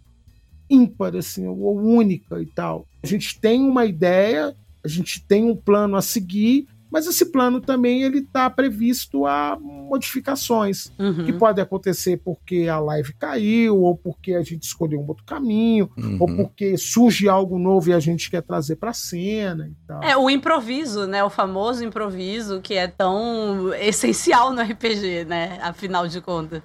[0.70, 2.86] ímpar, assim, ou única e tal.
[3.02, 7.60] A gente tem uma ideia, a gente tem um plano a seguir, mas esse plano
[7.60, 11.24] também ele está previsto a modificações uhum.
[11.24, 15.90] que podem acontecer porque a live caiu, ou porque a gente escolheu um outro caminho,
[15.96, 16.18] Uhum.
[16.20, 20.02] ou porque surge algo novo e a gente quer trazer para a cena e tal.
[20.04, 21.24] É, o improviso, né?
[21.24, 25.58] O famoso improviso que é tão essencial no RPG, né?
[25.62, 26.62] Afinal de contas.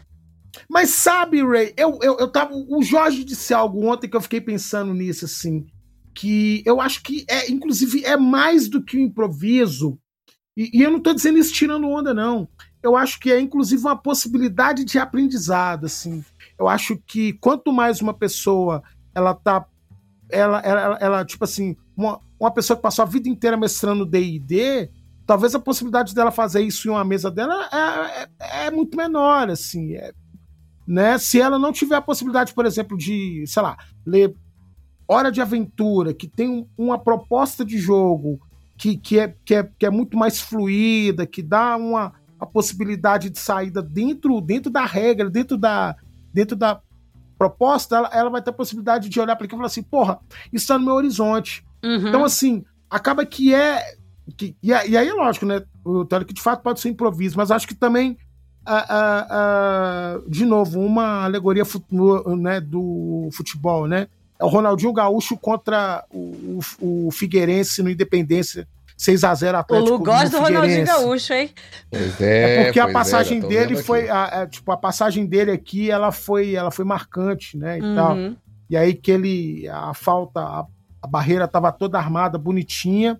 [0.69, 2.53] Mas sabe, Ray, eu, eu, eu tava.
[2.53, 5.65] O Jorge disse algo ontem que eu fiquei pensando nisso, assim.
[6.13, 9.97] Que eu acho que é, inclusive, é mais do que o improviso.
[10.59, 12.45] E, e eu não tô dizendo isso tirando onda, não.
[12.83, 16.21] Eu acho que é, inclusive, uma possibilidade de aprendizado, assim.
[16.59, 18.83] Eu acho que quanto mais uma pessoa
[19.15, 19.65] ela tá.
[20.29, 24.89] Ela, ela, ela, tipo assim, uma, uma pessoa que passou a vida inteira mestrando DD,
[25.25, 28.23] talvez a possibilidade dela fazer isso em uma mesa dela é,
[28.63, 29.95] é, é muito menor, assim.
[29.95, 30.11] É,
[30.85, 31.17] né?
[31.17, 34.35] Se ela não tiver a possibilidade, por exemplo, de, sei lá, ler
[35.07, 38.41] Hora de Aventura, que tem um- uma proposta de jogo
[38.79, 43.29] que, que, é, que, é, que é muito mais fluida, que dá uma a possibilidade
[43.29, 45.93] de saída dentro, dentro da regra, dentro da,
[46.33, 46.79] dentro da
[47.37, 50.19] proposta, ela, ela vai ter a possibilidade de olhar para aquilo e falar assim, porra,
[50.53, 51.65] isso está no meu horizonte.
[51.83, 52.07] Uhum.
[52.07, 53.83] Então, assim, acaba que é.
[54.37, 55.61] Que, e, e aí é lógico, né?
[55.83, 58.17] O teórico de fato pode ser improviso, mas acho que também,
[58.65, 61.63] ah, ah, ah, de novo, uma alegoria
[62.37, 64.07] né, do futebol, né?
[64.39, 69.89] É o Ronaldinho Gaúcho contra o, o, o Figueirense no Independência 6x0 o Atlético.
[69.91, 70.85] Lu gosta do Ronaldinho.
[70.85, 71.49] Gaúcho, hein?
[71.89, 75.25] Pois É é, porque a pois passagem tô dele foi, a, a- tipo, a passagem
[75.25, 78.15] dele aqui, ela foi, ela foi marcante, né, e tal.
[78.15, 78.35] Uhum.
[78.69, 80.65] E aí que ele, a falta, a,
[81.01, 83.19] a barreira estava toda armada, bonitinha.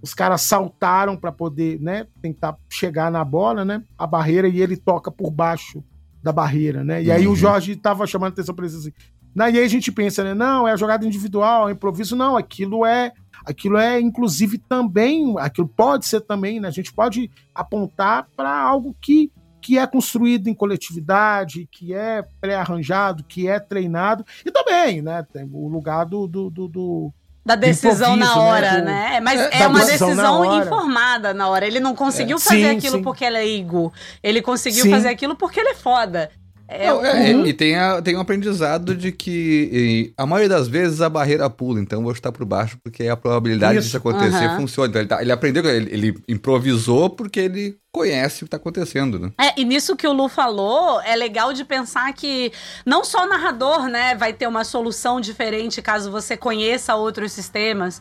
[0.00, 4.76] Os caras saltaram para poder, né, tentar chegar na bola, né, a barreira e ele
[4.76, 5.82] toca por baixo
[6.22, 7.02] da barreira, né?
[7.02, 7.32] E aí Uhum.
[7.32, 8.92] o Jorge tava chamando atenção para isso assim.
[9.38, 12.36] Na, e aí a gente pensa, né, não, é a jogada individual, é improviso, não,
[12.36, 13.12] aquilo é,
[13.46, 16.66] aquilo é inclusive também, aquilo pode ser também, né?
[16.68, 23.24] A gente pode apontar para algo que que é construído em coletividade, que é pré-arranjado,
[23.24, 27.12] que é treinado, e também, né, tem o lugar do, do, do- do-
[27.44, 29.20] Da decisão na né, hora, do- né?
[29.20, 31.66] Mas É, é, uma decisão na decisão informada na hora.
[31.66, 32.40] Ele não conseguiu É.
[32.40, 33.02] fazer Sim, aquilo sim.
[33.02, 33.92] porque ele é ego.
[34.22, 34.90] Ele conseguiu Sim.
[34.90, 36.30] fazer aquilo porque ele é foda.
[36.70, 37.46] É, Não, é, Uhum.
[37.46, 41.48] E tem, a- tem um aprendizado de que e, a maioria das vezes a barreira
[41.48, 43.86] pula, então eu vou chutar por baixo, porque a probabilidade Isso.
[43.86, 44.56] disso acontecer Aham.
[44.58, 44.88] funciona.
[44.90, 49.18] Então ele, tá- ele aprendeu, ele, ele improvisou porque ele conhece o que tá acontecendo,
[49.18, 49.32] né?
[49.40, 52.52] É, e nisso que o Lu falou, é legal de pensar que
[52.84, 58.00] não só o narrador, né, vai ter uma solução diferente caso você conheça outros sistemas,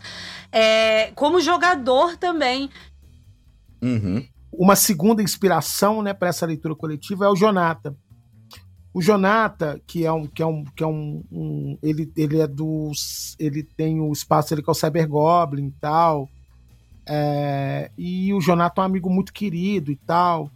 [0.52, 2.70] é, como jogador também.
[3.82, 4.26] Uhum.
[4.52, 7.96] uma segunda inspiração, né, para essa leitura coletiva é o Jonata.
[8.98, 12.48] O Jonata, que é um que é um que é um, um- ele ele é
[12.48, 16.28] dos ele tem o espaço ele que é o Cyber Goblin e tal.
[17.06, 20.50] É, e o Jonathan é um amigo muito querido e tal.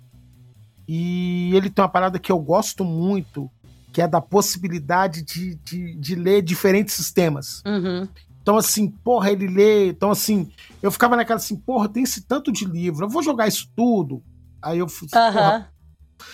[0.88, 3.48] E ele tem uma parada que eu gosto muito,
[3.94, 7.62] que é da possibilidade de, de, de ler diferentes sistemas.
[7.64, 8.08] Uhum.
[8.42, 9.90] Então, assim, porra, ele lê.
[9.90, 10.52] Então, assim,
[10.82, 14.24] eu ficava naquela assim, porra, tem esse tanto de livro, eu vou jogar isso tudo.
[14.60, 15.68] Aí eu fui, porra, Aham.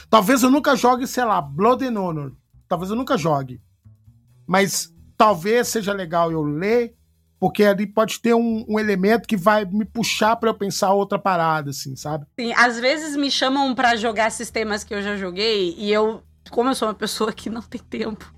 [0.10, 2.32] Talvez eu nunca jogue, sei lá, Blood and Honor.
[2.68, 3.62] Talvez eu nunca jogue.
[4.46, 6.96] Mas talvez seja legal eu ler,
[7.40, 11.20] porque ali pode ter um, um elemento que vai me puxar pra eu pensar outra
[11.20, 12.26] parada, assim, sabe?
[12.40, 16.70] Sim, às vezes me chamam pra jogar sistemas que eu já joguei e eu, como
[16.70, 18.32] eu sou uma pessoa que não tem tempo,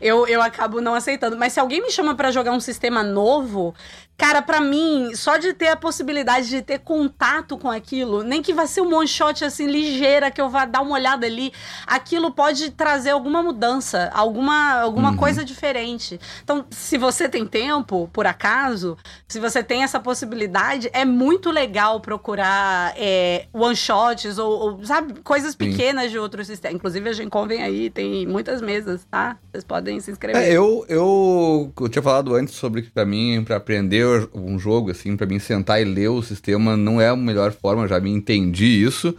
[0.00, 1.36] eu, eu acabo não aceitando.
[1.36, 3.74] Mas se alguém me chama pra jogar um sistema novo,
[4.16, 8.52] cara, pra mim, só de ter a possibilidade de ter contato com aquilo, nem que
[8.54, 11.52] vá ser um one shot assim ligeira que eu vá dar uma olhada ali,
[11.86, 15.16] aquilo pode trazer alguma mudança, alguma, alguma Uhum.
[15.16, 16.18] coisa diferente.
[16.42, 18.96] Então, se você tem tempo, por acaso,
[19.28, 25.20] se você tem essa possibilidade, é muito legal procurar é, one shots ou, ou, sabe,
[25.22, 25.58] coisas Sim.
[25.58, 26.76] pequenas de outros sistemas.
[26.76, 29.36] Inclusive, a Gencom vem aí, tem muitas mesas, tá?
[29.52, 30.42] Vocês podem se inscrever.
[30.42, 34.90] É, eu, eu, eu tinha falado antes sobre que pra mim, pra aprender um jogo,
[34.90, 38.10] assim, pra mim sentar e ler o sistema não é a melhor forma, já me
[38.10, 39.14] entendi isso.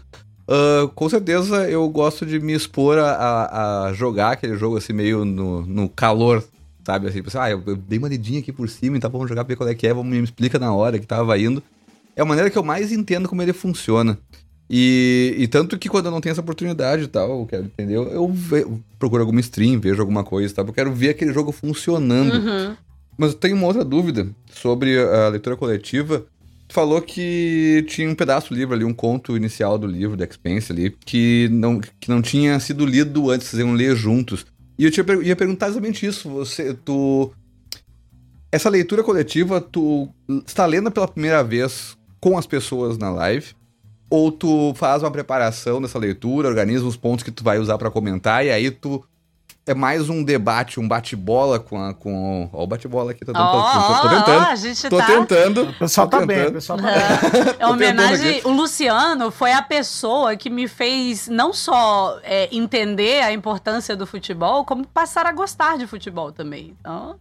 [0.47, 5.25] Ah, com certeza eu gosto de me expor a, a- jogar aquele jogo assim, meio
[5.25, 6.43] no, no calor,
[6.85, 7.07] sabe?
[7.07, 9.49] Assim, assim, ah, eu, eu dei uma lidinha aqui por cima, então vamos jogar pra
[9.53, 11.61] ver qual é que é, vamos me explica na hora que tava indo.
[12.15, 14.17] É a maneira que eu mais entendo como ele funciona.
[14.69, 17.95] E, e tanto que quando eu não tenho essa oportunidade e tal, eu quero entender,
[17.95, 21.31] eu, ve- eu procuro alguma stream, vejo alguma coisa e tal, eu quero ver aquele
[21.31, 22.33] jogo funcionando.
[22.35, 22.75] Uhum.
[23.17, 26.25] Mas eu tenho uma outra dúvida sobre a leitura coletiva.
[26.67, 30.25] Tu falou que tinha um pedaço do livro ali, um conto inicial do livro, da
[30.25, 34.45] Expense ali, que não, que não tinha sido lido antes, vocês iam ler juntos.
[34.77, 36.29] E eu te ia per- ia perguntar exatamente isso.
[36.29, 37.31] Você, tu...
[38.51, 40.09] Essa leitura coletiva, tu
[40.45, 43.47] está lendo pela primeira vez com as pessoas na live?
[44.09, 47.91] Ou tu faz uma preparação dessa leitura, organiza os pontos que tu vai usar pra
[47.91, 49.03] comentar, e aí tu
[49.67, 51.93] é mais um debate, um bate-bola com a.
[51.93, 52.49] Com...
[52.53, 54.43] Ó, o bate-bola aqui, tô, tô, tô- tô- tentando.
[54.45, 55.25] ó, a gente Tô tá...
[55.25, 55.63] tendo.
[55.63, 56.53] O pessoal tô tá bem, o tentando.
[56.53, 56.93] pessoal tá bem.
[57.37, 58.41] É tentando homenagem.
[58.45, 64.07] O Luciano foi a pessoa que me fez não só é, entender a importância do
[64.07, 66.75] futebol, como passar a gostar de futebol também.
[66.79, 67.15] Então,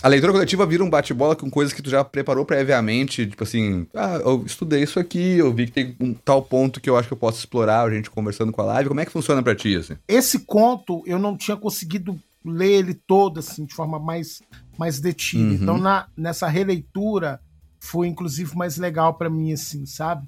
[0.00, 3.86] A leitura coletiva vira um bate-bola com coisas que tu já preparou previamente, tipo assim,
[3.92, 7.08] ah, eu estudei isso aqui, eu vi que tem um tal ponto que eu acho
[7.08, 8.88] que eu posso explorar, a gente conversando com a live.
[8.88, 9.94] Como é que funciona pra ti, assim?
[10.06, 14.40] Esse conto eu não tinha conseguido ler ele todo assim de forma mais
[14.78, 15.42] mais detida.
[15.42, 15.54] Uhum.
[15.54, 17.40] Então na, nessa releitura
[17.80, 20.26] foi inclusive mais legal pra mim assim, sabe?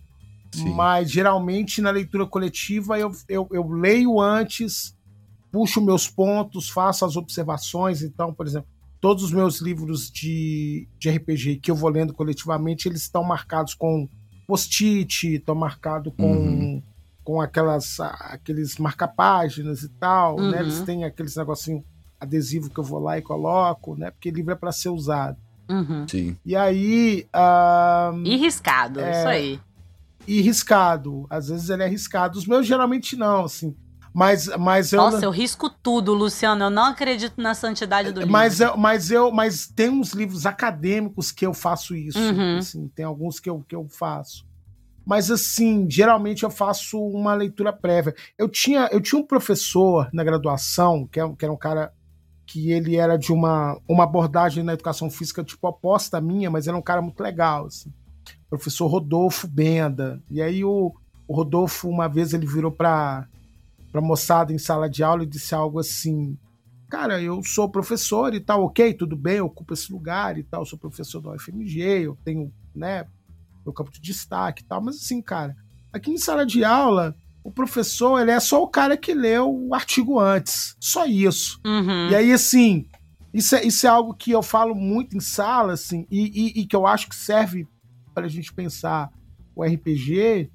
[0.53, 0.75] Sim.
[0.75, 4.97] Mas geralmente na leitura coletiva eu, eu, eu leio antes,
[5.53, 8.03] puxo meus pontos, faço as observações.
[8.03, 8.69] Então, por exemplo,
[9.01, 13.75] todos os meus livros de, de RPG que eu vou lendo coletivamente, eles estão marcados
[13.75, 14.09] com
[14.47, 16.83] post-it, estão marcados com, Uhum.
[17.25, 20.51] com aquelas, aqueles marca-páginas e tal, Uhum.
[20.51, 20.61] né?
[20.61, 21.85] Eles têm aqueles negocinho
[22.19, 24.11] adesivo que eu vou lá e coloco, né?
[24.11, 25.37] Porque livro é para ser usado.
[25.71, 26.07] uhum.
[26.09, 26.37] Sim.
[26.45, 29.11] E aí, ah, E riscado, É.
[29.13, 29.61] isso aí.
[30.27, 31.27] e riscado.
[31.31, 32.37] Às vezes ele é riscado.
[32.39, 33.75] Os meus geralmente não, assim.
[34.13, 35.01] Mas, mas eu.
[35.01, 36.65] Nossa, eu risco tudo, Luciano.
[36.65, 38.33] Eu não acredito na santidade do livro.
[38.33, 42.19] mas eu, mas eu, mas tem uns livros acadêmicos que eu faço isso.
[42.19, 42.59] Uhum.
[42.59, 44.45] assim, tem alguns que eu, que eu faço.
[45.07, 48.15] Mas assim, geralmente eu faço uma leitura prévia.
[48.37, 51.93] Eu tinha, eu tinha um professor na graduação, que, é, que era um cara
[52.47, 56.67] que ele era de uma, uma abordagem na educação física tipo oposta à minha, mas
[56.67, 57.93] era um cara muito legal, assim.
[58.49, 60.21] Professor Rodolfo Benda.
[60.29, 60.93] E aí o,
[61.29, 63.29] o Rodolfo, uma vez, ele virou para
[63.91, 66.37] pra moçada em sala de aula e disse algo assim:
[66.89, 70.65] Cara, eu sou professor e tal, ok, tudo bem, eu ocupo esse lugar e tal,
[70.67, 73.07] sou professor da UFMG, eu tenho, né,
[73.65, 75.57] meu campo de destaque e tal, mas assim, cara,
[75.93, 79.75] aqui em sala de aula, o professor, ele é só o cara que leu o
[79.75, 81.61] artigo antes, só isso.
[81.65, 82.09] Uhum.
[82.11, 82.87] E aí, assim,
[83.33, 86.67] isso é, isso é algo que eu falo muito em sala, assim, e, e- e
[86.67, 87.67] que eu acho que serve
[88.13, 89.11] para a gente pensar
[89.55, 90.51] o RPG,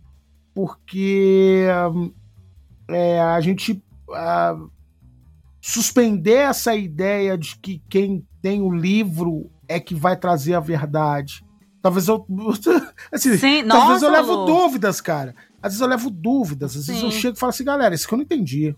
[0.54, 2.12] porque hum,
[2.88, 4.58] é, a gente ah,
[5.62, 11.43] suspender essa ideia de que quem tem o livro é que vai trazer a verdade.
[11.82, 12.26] Talvez eu.
[13.12, 14.45] Assim, Sim, talvez nossa, eu levo Lu.
[14.45, 15.36] dúvidas, cara.
[15.62, 16.76] Às vezes eu levo dúvidas.
[16.76, 17.19] Às vezes eu Sim.
[17.19, 18.76] chego e falo assim, galera, isso que eu não entendi.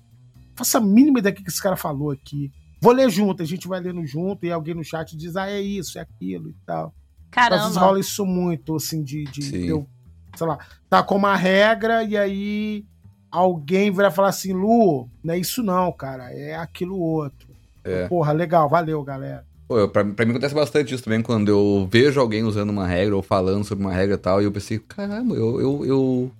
[0.55, 2.51] Faça a mínima ideia do que esse cara falou aqui.
[2.81, 5.59] Vou ler junto, a gente vai lendo junto e alguém no chat diz, ah, é
[5.59, 6.93] isso, é aquilo e tal.
[7.35, 7.79] Às vezes Caramba.
[7.79, 9.65] rola isso muito, assim, de, de Sim.
[9.65, 9.87] eu,
[10.35, 12.85] sei lá, tá com uma regra e aí
[13.31, 17.47] alguém vai falar assim, Lu, não é isso não, cara, é aquilo outro.
[17.83, 18.07] É.
[18.07, 19.45] Porra, legal, valeu, galera.
[19.67, 22.87] Pô, eu- pra, pra mim acontece bastante isso também, quando eu vejo alguém usando uma
[22.87, 26.31] regra ou falando sobre uma regra e tal, e eu pensei, caramba, eu, eu, eu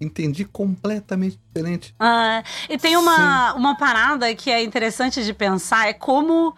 [0.00, 1.94] entendi completamente diferente.
[1.98, 6.54] Ah, e tem uma, uma parada que é interessante de pensar, é como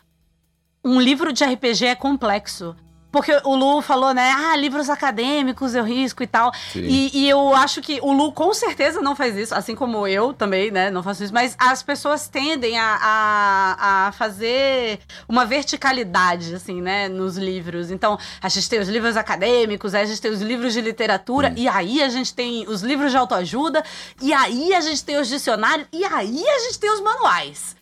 [0.85, 2.75] um livro de RPG é complexo.
[3.12, 4.33] Porque o Lu falou, né?
[4.35, 6.51] Ah, livros acadêmicos eu risco e tal.
[6.75, 10.33] E, e eu acho que o Lu com certeza não faz isso, assim como eu
[10.33, 10.90] também, né?
[10.90, 11.35] Não faço isso.
[11.35, 14.98] Mas as pessoas tendem a, a, a fazer
[15.29, 17.07] uma verticalidade, assim, né?
[17.09, 17.90] Nos livros.
[17.90, 21.53] Então, a gente tem os livros acadêmicos, aí a gente tem os livros de literatura,
[21.55, 23.85] e aí a gente tem os livros de autoajuda,
[24.22, 27.82] e aí a gente tem os dicionários, e aí a gente tem os manuais.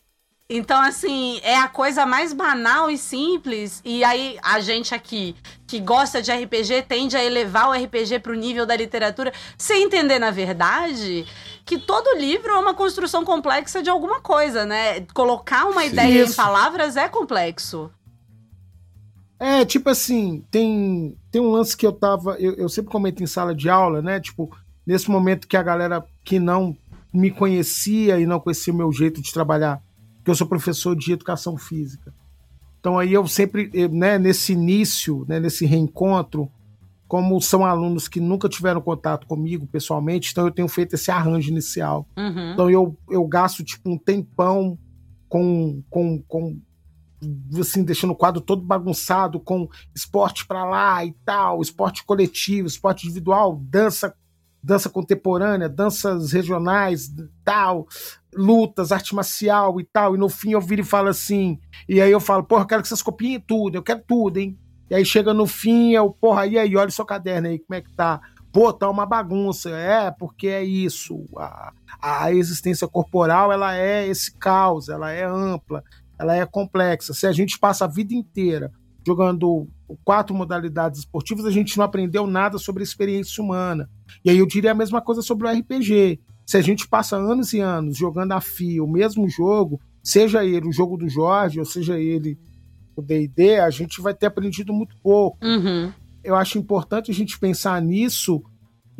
[0.53, 3.81] Então, assim, é a coisa mais banal e simples.
[3.85, 8.35] E aí, a gente aqui, que gosta de RPG, tende a elevar o RPG pro
[8.35, 11.25] nível da literatura, sem entender, na verdade,
[11.65, 15.03] que todo livro é uma construção complexa de alguma coisa, né?
[15.15, 15.89] Colocar uma Sim.
[15.91, 16.35] ideia em Isso.
[16.35, 17.89] palavras é complexo.
[19.39, 22.35] É, tipo assim, tem, tem um lance que eu tava.
[22.41, 24.19] Eu, eu sempre comento em sala de aula, né?
[24.19, 24.51] Tipo,
[24.85, 26.77] nesse momento que a galera que não
[27.15, 29.81] me conhecia e não conhecia o meu jeito de trabalhar,
[30.25, 32.13] que eu sou professor de educação física.
[32.79, 36.51] Então aí eu sempre, eh, né, nesse início, né, nesse reencontro,
[37.07, 41.51] como são alunos que nunca tiveram contato comigo pessoalmente, então eu tenho feito esse arranjo
[41.51, 42.07] inicial.
[42.17, 42.53] Uhum.
[42.53, 44.79] Então eu, eu gasto tipo um tempão
[45.29, 46.59] com, com, com
[47.59, 53.07] assim, deixando o quadro todo bagunçado, com esporte pra lá e tal, esporte coletivo, esporte
[53.07, 54.15] individual, dança,
[54.63, 57.11] dança contemporânea, danças regionais,
[57.45, 57.87] tal,
[58.35, 60.15] lutas, arte marcial e tal.
[60.15, 62.83] E no fim eu viro e falo assim, e aí eu falo, porra, eu quero
[62.83, 64.59] que vocês copiem tudo, eu quero tudo, hein?
[64.89, 67.77] E aí chega no fim, eu, porra, e aí, olha o seu caderno aí, como
[67.77, 68.21] é que tá?
[68.53, 69.71] Pô, tá uma bagunça.
[69.71, 71.25] É, porque é isso.
[71.37, 75.85] A, a existência corporal, ela é esse caos, ela é ampla,
[76.19, 77.15] ela é complexa.
[77.15, 78.73] Se a gente passa a vida inteira
[79.07, 79.67] jogando
[80.05, 83.89] quatro modalidades esportivas, a gente não aprendeu nada sobre a experiência humana.
[84.25, 86.21] E aí eu diria a mesma coisa sobre o RPG.
[86.47, 90.69] Se a gente passa anos e anos jogando a fio o mesmo jogo, seja ele
[90.69, 92.39] o jogo do Jorge, ou seja ele
[92.97, 95.93] o D&D, a gente vai ter aprendido muito pouco Uhum.
[96.23, 98.43] eu acho importante a gente pensar nisso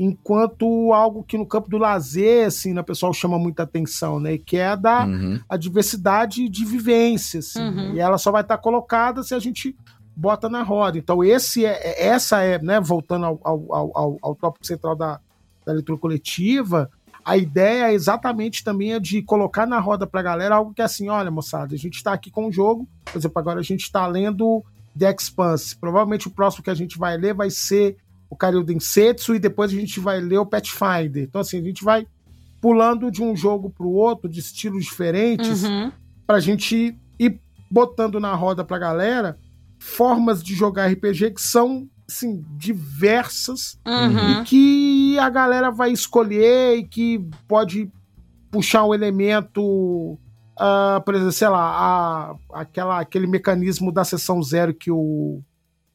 [0.03, 4.39] enquanto algo que no campo do lazer, assim, né, o pessoal chama muita atenção, né?
[4.39, 5.39] Que é da Uhum.
[5.49, 7.49] a diversidade de vivências.
[7.57, 7.75] assim, Uhum.
[7.75, 9.77] né, E ela só vai estar colocada se a gente
[10.17, 10.99] bota na roda.
[10.99, 14.97] Então, esse é, é- essa é, né, voltando ao, ao, ao- ao, ao tópico central
[14.97, 15.21] da,
[15.65, 16.91] da leitura coletiva,
[17.25, 20.85] a ideia é exatamente também é de colocar na roda pra galera algo que é
[20.85, 23.91] assim, olha, moçada, a gente tá aqui com o jogo, por exemplo, agora a gente
[23.93, 24.65] tá lendo
[24.99, 25.77] The Expanse.
[25.77, 27.97] Provavelmente o próximo que a gente vai ler vai ser
[28.31, 31.25] o Karyu Densetsu e depois a gente vai ler o Pathfinder.
[31.25, 32.07] Então, assim, a gente vai
[32.61, 35.91] pulando de um jogo pro outro, de estilos diferentes, Uhum.
[36.27, 37.41] pra gente ir
[37.71, 39.37] botando na roda pra galera
[39.79, 44.43] formas de jogar RPG que são, assim, diversas Uhum.
[44.43, 47.91] e que a galera vai escolher e que pode
[48.51, 50.19] puxar um elemento,
[50.59, 55.41] ah, por exemplo, sei lá, a- aquela, aquele mecanismo da sessão zero que o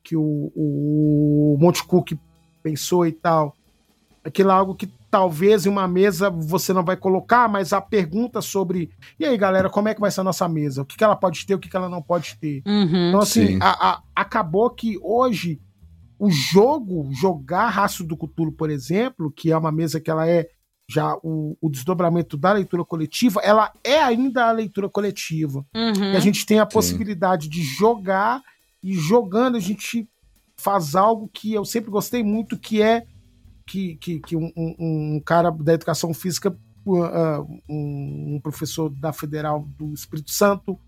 [0.04, 2.12] que o, o Monte Cook
[2.66, 3.56] pensou e tal.
[4.24, 8.42] Aquilo é algo que talvez em uma mesa você não vai colocar, mas a pergunta
[8.42, 10.82] sobre e aí, galera, como é que vai ser a nossa mesa?
[10.82, 12.64] O que, que ela pode ter, o que, que ela não pode ter?
[12.66, 13.10] Uhum.
[13.10, 13.60] Então, assim, Sim.
[13.62, 15.62] a- a- acabou que hoje
[16.18, 20.50] o jogo, jogar Rastro do Cutulo, por exemplo, que é uma mesa que ela é
[20.90, 25.64] já o, o desdobramento da leitura coletiva, ela é ainda a leitura coletiva.
[25.76, 26.14] Uhum.
[26.14, 28.42] E a gente tem a possibilidade de jogar
[28.84, 30.08] e jogando a gente
[30.58, 33.06] faz algo que eu sempre gostei muito, que é
[33.66, 34.76] que, que, que um, um-
[35.16, 40.80] um cara da educação física, uh, um, um professor da Federal do Espírito Santo,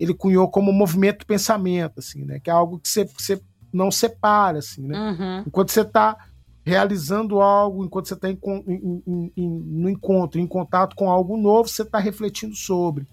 [0.00, 2.40] ele cunhou como movimento pensamento, assim, né?
[2.40, 3.40] Que é algo que você, você
[3.72, 4.98] não separa, assim, né?
[4.98, 5.44] Uhum.
[5.46, 6.16] Enquanto você está
[6.64, 8.28] realizando algo, enquanto você está
[9.36, 13.06] no encontro, em contato com algo novo, você está refletindo sobre.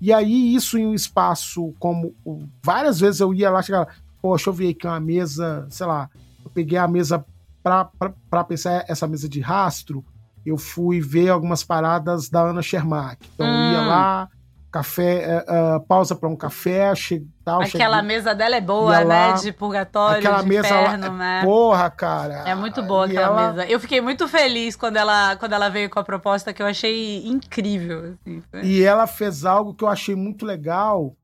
[0.00, 2.14] E aí, isso em um espaço como.
[2.62, 3.88] Várias vezes eu ia lá, chegava,
[4.20, 6.08] poxa, eu vi aqui uma mesa, sei lá,
[6.44, 7.24] eu peguei a mesa
[7.62, 10.04] para pensar essa mesa de rastro,
[10.46, 13.28] eu fui ver algumas paradas da Ana Shermack.
[13.34, 13.86] Então eu ia Hum.
[13.88, 14.28] lá,
[14.70, 19.02] café, eh, eh, pausa para um café, che, tal, Aquela cheguei- mesa dela é boa,
[19.04, 19.32] né?
[19.34, 21.40] De purgatório, aquela de mesa inferno, lá, né?
[21.44, 22.44] porra, cara.
[22.46, 23.66] É muito boa aquela ela- mesa.
[23.66, 27.26] Eu fiquei muito feliz quando ela, quando ela veio com a proposta que eu achei
[27.26, 28.14] incrível.
[28.24, 28.42] assim.
[28.62, 31.14] E ela fez algo que eu achei muito legal,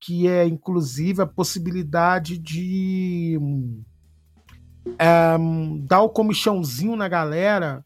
[0.00, 3.82] que é inclusive a possibilidade de hum,
[5.40, 7.84] hum, dar o comichãozinho na galera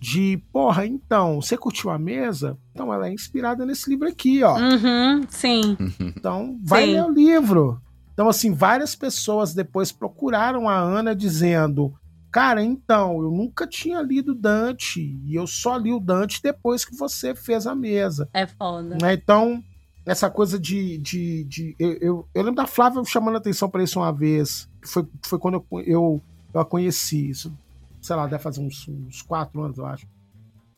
[0.00, 2.58] de, porra, então, você curtiu a mesa?
[2.72, 4.58] Então ela é inspirada nesse livro aqui, ó.
[4.58, 5.76] Uhum, sim.
[6.00, 6.92] Então, vai Sim.
[6.92, 7.80] ler o livro.
[8.12, 11.94] Então, assim, várias pessoas depois procuraram a Ana dizendo:
[12.32, 16.96] Cara, então, eu nunca tinha lido Dante, e eu só li o Dante depois que
[16.96, 18.28] você fez a mesa.
[18.34, 18.98] É foda.
[19.00, 19.14] né?
[19.14, 19.62] Então,
[20.04, 20.98] essa coisa de.
[20.98, 24.68] de, de eu, eu, eu lembro da Flávia chamando a atenção para isso uma vez.
[24.80, 26.22] que Foi, foi quando eu, eu,
[26.52, 27.30] eu a conheci.
[27.30, 27.52] Isso,
[28.00, 30.06] sei lá, deve fazer uns, uns quatro anos, eu acho.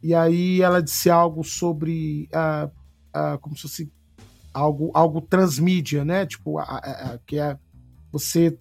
[0.02, 2.28] E aí ela disse algo sobre.
[2.32, 2.68] ah,
[3.12, 3.92] ah, como se fosse
[4.52, 6.26] algo, algo transmídia, né?
[6.26, 7.58] Tipo, a- a- a- que é
[8.12, 8.58] você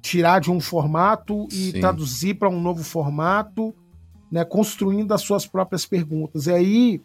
[0.00, 1.80] tirar de um formato e Sim.
[1.80, 3.74] traduzir para um novo formato,
[4.30, 4.44] né?
[4.44, 6.46] Construindo as suas próprias perguntas.
[6.46, 7.02] E aí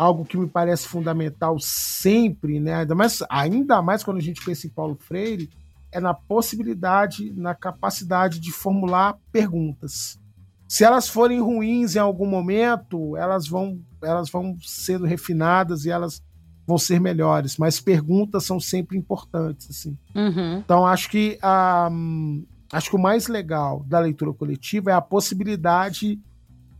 [0.00, 2.72] algo que me parece fundamental sempre, né?
[2.72, 5.50] Ainda mais, ainda mais quando a gente pensa em Paulo Freire,
[5.92, 10.18] é na possibilidade, na capacidade de formular perguntas.
[10.66, 16.22] Se elas forem ruins em algum momento, elas vão, elas vão sendo refinadas e elas
[16.66, 17.58] vão ser melhores.
[17.58, 19.98] Mas perguntas são sempre importantes, assim.
[20.14, 20.60] Uhum.
[20.60, 25.02] Então acho que a, hum, acho que o mais legal da leitura coletiva é a
[25.02, 26.18] possibilidade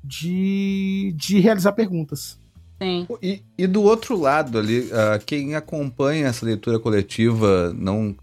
[0.02, 2.39] de, de realizar perguntas.
[2.82, 3.06] Sim.
[3.22, 8.16] E, e do outro lado ali, ah, quem acompanha essa leitura coletiva, não,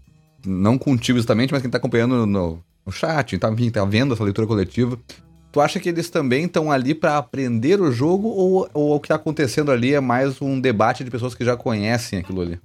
[0.44, 4.24] não contigo exatamente, mas quem tá acompanhando no, no chat, tá, enfim, tá vendo essa
[4.24, 4.98] leitura coletiva,
[5.52, 9.08] tu acha que eles também estão ali para aprender o jogo ou, ou o que
[9.08, 12.60] tá acontecendo ali é mais um debate de pessoas que já conhecem aquilo ali?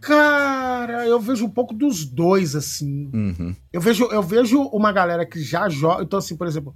[0.00, 3.10] Cara, eu vejo um pouco dos dois, assim.
[3.12, 3.56] Uhum.
[3.72, 6.02] Eu vejo, eu vejo uma galera que já joga.
[6.02, 6.74] Então, assim, por exemplo,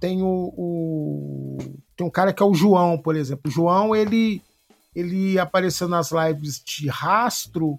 [0.00, 1.58] tem o, o-
[1.96, 3.42] Tem um cara que é o João, por exemplo.
[3.46, 4.42] O João, ele,
[4.94, 7.78] ele apareceu nas lives de rastro.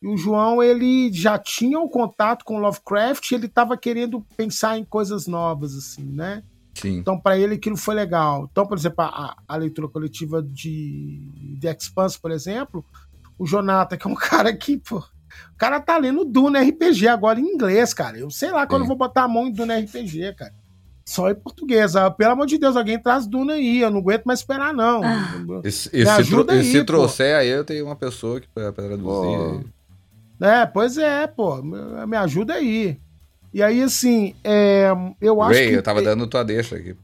[0.00, 4.84] E o João, ele já tinha um contato com Lovecraft, ele tava querendo pensar em
[4.84, 6.42] coisas novas, assim, né?
[6.74, 6.96] Sim.
[6.96, 8.48] Então, para ele, aquilo foi legal.
[8.50, 11.28] Então, por exemplo, a, a leitura coletiva de
[11.60, 12.84] The Expanse, por exemplo,
[13.38, 17.38] o Jonathan, que é um cara que, pô, o cara tá lendo Duna RPG agora
[17.38, 18.18] em inglês, cara.
[18.18, 18.84] Eu sei lá quando Sim.
[18.84, 20.54] eu vou botar a mão em Duna RPG, cara.
[21.04, 21.96] Só em português.
[21.96, 23.80] Ah, Pelo amor de Deus, alguém traz Duna aí.
[23.80, 25.00] Eu não aguento mais esperar, não.
[25.64, 26.84] E, se- e se, ajuda tro- aí, se pô.
[26.84, 29.64] trouxer aí, eu tenho uma pessoa que pra, pra traduzir.
[30.40, 31.62] É, pois é, pô.
[31.62, 32.96] Me me ajuda aí.
[33.54, 34.90] E aí, assim, é,
[35.20, 35.74] eu acho Ray, que.
[35.74, 36.96] eu tava dando tua deixa aqui.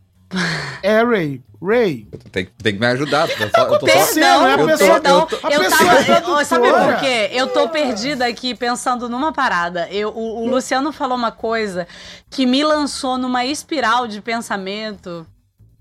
[0.82, 1.40] É, Ray.
[1.60, 2.06] Ray.
[2.30, 3.28] Tem, tem que me ajudar.
[3.28, 4.48] Eu, só, eu tô só, Perdão, né?
[4.48, 6.12] A eu tô- pessoa- Perdão, eu tô- a eu pessoa tava.
[6.12, 7.30] é eu- sabe por quê?
[7.32, 9.88] Eu tô perdida aqui pensando numa parada.
[9.90, 11.86] Eu, o, o Luciano falou uma coisa
[12.30, 15.26] que me lançou numa espiral de pensamento.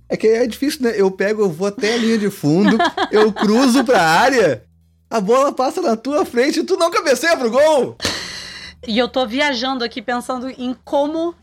[0.09, 0.93] É que é difícil, né?
[0.95, 2.77] Eu pego, eu vou até a linha de fundo,
[3.11, 4.63] eu cruzo pra área,
[5.09, 7.97] a bola passa na tua frente e tu não cabeceia pro gol.
[8.87, 11.35] E eu tô viajando aqui pensando em como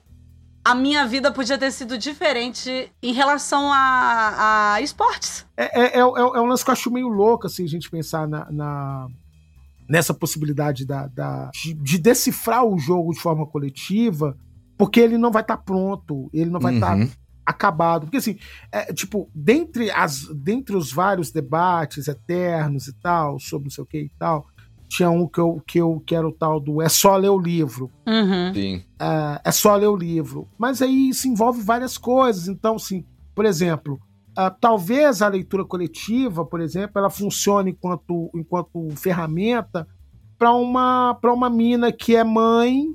[0.64, 5.44] a minha vida podia ter sido diferente em relação a, a esportes.
[5.56, 7.90] É, é, é, é, é um lance que eu acho meio louco, assim, a gente
[7.90, 9.06] pensar na, na-
[9.88, 14.36] nessa possibilidade da, da- de, de decifrar o jogo de forma coletiva,
[14.78, 17.08] porque ele não vai estar pronto, ele não vai estar Uhum.
[17.44, 18.06] acabado.
[18.06, 18.38] Porque, assim,
[18.72, 23.86] é, tipo, dentre, as, dentre os vários debates eternos e tal, sobre não sei o
[23.86, 24.46] que e tal,
[24.94, 27.38] tinha um que eu, que eu que era o tal do é só ler o
[27.38, 27.90] livro.
[28.06, 28.54] Uhum.
[28.54, 28.84] Sim.
[29.00, 30.46] é, é só ler o livro.
[30.56, 32.46] Mas aí isso envolve várias coisas.
[32.46, 33.98] Então, assim, por exemplo,
[34.36, 39.86] ah, talvez a leitura coletiva, por exemplo, ela funcione enquanto, enquanto ferramenta
[40.38, 42.86] para uma, pra uma mina que é mãe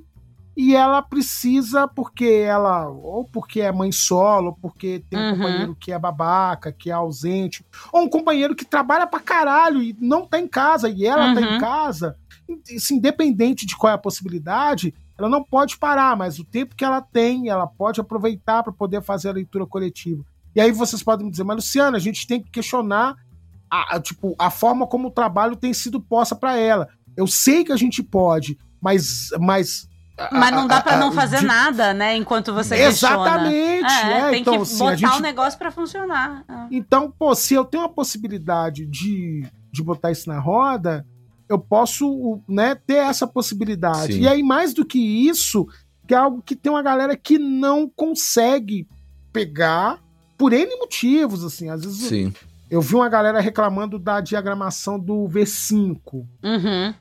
[0.61, 5.37] e ela precisa, porque ela, ou porque é mãe solo, ou porque tem um Uhum.
[5.37, 9.95] companheiro que é babaca, que é ausente, ou um companheiro que trabalha pra caralho e
[10.01, 11.55] não tá em casa, e ela tá Uhum.
[11.55, 12.17] em casa,
[12.75, 16.83] assim, independente de qual é a possibilidade, ela não pode parar, mas o tempo que
[16.83, 20.25] ela tem, ela pode aproveitar para poder fazer a leitura coletiva.
[20.53, 23.15] E aí vocês podem me dizer, mas Luciana, a gente tem que questionar
[23.71, 26.89] a, a, tipo, a forma como o trabalho tem sido posta para ela.
[27.15, 29.29] Eu sei que a gente pode, mas.
[29.39, 29.88] Mas,
[30.31, 32.15] Mas não dá pra não fazer de- nada, né?
[32.15, 33.15] Enquanto você questiona.
[33.15, 33.85] Exatamente.
[33.91, 36.43] É, é, tem então, que assim, botar gente o negócio pra funcionar.
[36.71, 41.05] Então, pô, se eu tenho a possibilidade de, de botar isso na roda,
[41.47, 44.13] eu posso né, ter essa possibilidade.
[44.13, 44.21] Sim.
[44.21, 45.67] E aí, mais do que isso,
[46.07, 48.87] que é algo que tem uma galera que não consegue
[49.33, 49.99] pegar
[50.37, 51.69] por N motivos, assim.
[51.69, 52.33] Às vezes Sim.
[52.69, 55.97] eu vi uma galera reclamando da diagramação do V5
[56.43, 56.93] Uhum.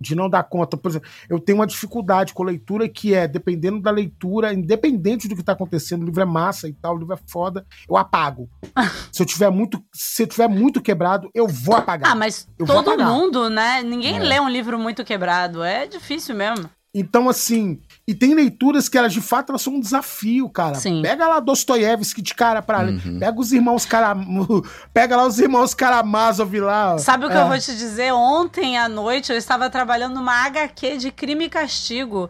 [0.00, 0.76] De não dar conta.
[0.76, 5.36] Por exemplo, eu tenho uma dificuldade com leitura que é, dependendo da leitura, independente do
[5.36, 8.48] que tá acontecendo, o livro é massa e tal, o livro é foda, eu apago.
[9.12, 12.10] se eu tiver muito, se eu tiver muito quebrado, eu vou apagar.
[12.12, 13.82] Ah, mas Eu todo mundo, né?
[13.82, 14.20] Ninguém É.
[14.20, 15.62] lê um livro muito quebrado.
[15.62, 16.68] É difícil mesmo.
[16.92, 17.80] Então, assim,
[18.10, 20.74] e tem leituras que elas de fato elas são um desafio, cara.
[20.74, 21.00] Sim.
[21.02, 23.00] Pega lá Dostoiévski de cara pra ler.
[23.06, 23.18] Uhum.
[23.18, 24.24] Pega os irmãos Karam...
[24.92, 26.98] Pega lá os irmãos Karamazov lá.
[26.98, 27.40] Sabe o que É.
[27.42, 28.12] eu vou te dizer?
[28.12, 32.28] Ontem à noite eu estava trabalhando numa HQ de crime e castigo.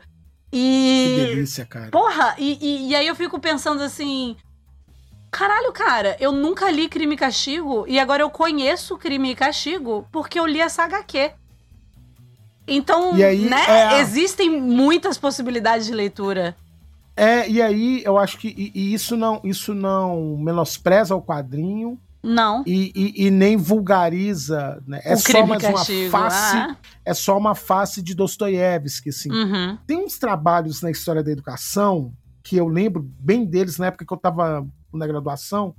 [0.53, 1.27] Que E.
[1.29, 1.91] delícia, cara.
[1.91, 4.37] Porra, e, e, e aí eu fico pensando assim.
[5.31, 10.05] Caralho, cara, eu nunca li Crime e Castigo e agora eu conheço Crime e Castigo
[10.11, 11.31] porque eu li essa HQ.
[12.67, 16.57] Então, aí, né, é- existem muitas possibilidades de leitura.
[17.17, 21.99] É, e aí eu acho que e- e isso não, isso não menospreza o quadrinho
[22.23, 22.63] Não.
[22.67, 25.01] e, e- e nem vulgariza, né?
[25.05, 26.11] É o só mais uma Castigo.
[26.11, 26.77] face, ah.
[27.05, 29.31] é só uma face de Dostoiévski, assim.
[29.31, 29.77] Uhum.
[29.87, 34.13] Tem uns trabalhos na história da educação que eu lembro bem deles na época que
[34.13, 35.75] eu estava na graduação,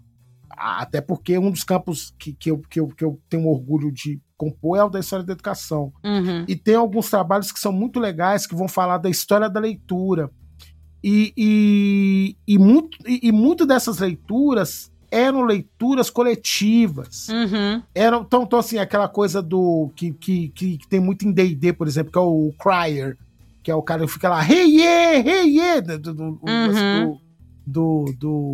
[0.50, 4.22] até porque um dos campos que, que, eu, que, eu, que eu tenho orgulho de
[4.42, 5.94] compor é o da história da educação.
[6.04, 6.46] Uhum.
[6.48, 10.32] E tem alguns trabalhos que são muito legais, que vão falar da história da leitura.
[11.04, 17.28] E, e, e, muito, e, e muito dessas leituras eram leituras coletivas.
[17.30, 17.84] Uhum.
[17.94, 19.92] Eram, então, então, assim, aquela coisa do.
[19.96, 23.18] Que, que, que, que tem muito em DD, por exemplo, que é o Crier,
[23.62, 27.18] que é o cara que fica lá, hey, yeah, hey, yeah, do, do, do, Uhum.
[27.68, 28.52] do, do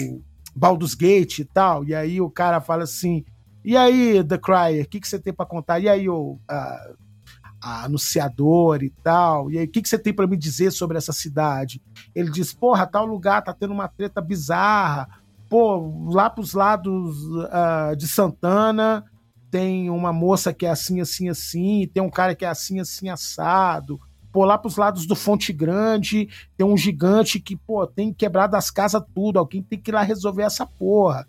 [0.54, 1.86] Baldur's Gate e tal.
[1.86, 3.24] E aí o cara fala assim:
[3.68, 5.78] e aí, The Crier, o que, que você tem pra contar?
[5.82, 6.40] E aí, o
[7.62, 9.52] anunciador e tal.
[9.52, 11.82] E aí, o que, que você tem pra me dizer sobre essa cidade?
[12.16, 15.10] Ele diz: porra, tal lugar tá tendo uma treta bizarra.
[15.50, 17.18] Pô, lá pros lados
[17.52, 19.04] ah, de Santana
[19.52, 23.10] tem uma moça que é assim, assim, assim, tem um cara que é assim, assim,
[23.10, 24.00] assado.
[24.32, 28.72] Pô, lá pros lados do Fonte Grande tem um gigante que, pô, tem quebrado as
[28.72, 31.28] casas tudo, alguém tem que ir lá resolver essa porra.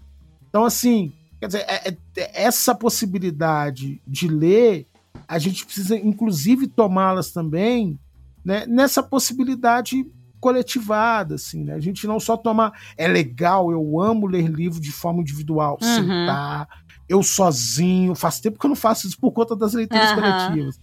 [0.49, 4.87] Então, assim, quer dizer, é- é- essa possibilidade de ler,
[5.27, 7.99] a gente precisa, inclusive, tomá-las também
[8.45, 10.07] né, nessa possibilidade
[10.41, 11.75] coletivada, assim, né?
[11.75, 12.73] A gente não só tomar.
[12.97, 15.87] É legal, eu amo ler livro de forma individual, Uhum.
[15.89, 16.69] sentar,
[17.09, 18.15] eu sozinho.
[18.15, 20.23] Faz tempo que eu não faço isso por conta das leituras Aham.
[20.23, 20.81] coletivas.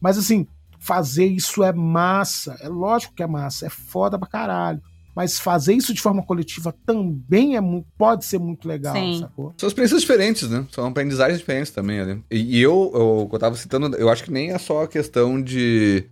[0.00, 0.46] Mas, assim,
[0.78, 2.56] fazer isso é massa.
[2.60, 4.80] É lógico que é massa, é foda pra caralho.
[5.14, 7.60] Mas fazer isso de forma coletiva também é
[7.98, 9.18] pode ser muito legal, Sim.
[9.20, 9.52] sacou?
[9.58, 10.66] São experiências diferentes, né?
[10.72, 12.22] São aprendizagens diferentes também ali.
[12.30, 15.40] E, e eu, eu, eu tava citando, eu acho que nem é só a questão
[15.40, 16.04] de,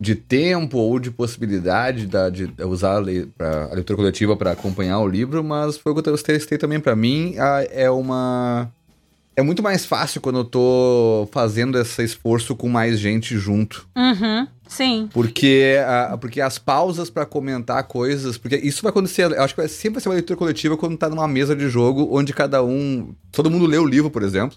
[0.00, 4.52] de tempo ou de possibilidade da, de usar a, lei, pra, a leitura coletiva para
[4.52, 7.36] acompanhar o livro, mas foi o que eu testei também para mim.
[7.38, 8.72] a- é uma.
[9.36, 13.88] É muito mais fácil quando eu tô fazendo esse esforço com mais gente junto.
[13.96, 14.46] Uhum.
[14.68, 15.08] Sim.
[15.12, 18.36] Porque, a- porque as pausas pra comentar coisas.
[18.36, 19.22] Porque isso vai acontecer.
[19.30, 21.68] Eu acho que vai sempre vai ser uma leitura coletiva quando tá numa mesa de
[21.68, 23.14] jogo onde cada um.
[23.32, 24.56] Todo mundo lê o livro, por exemplo.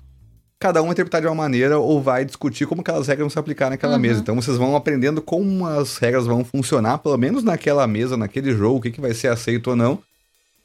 [0.60, 3.40] Cada um vai interpretar de uma maneira ou vai discutir como aquelas regras vão se
[3.40, 4.00] aplicar naquela Uhum.
[4.00, 4.20] mesa.
[4.22, 8.78] Então vocês vão aprendendo como as regras vão funcionar, pelo menos naquela mesa, naquele jogo,
[8.78, 10.00] o que, que vai ser aceito ou não.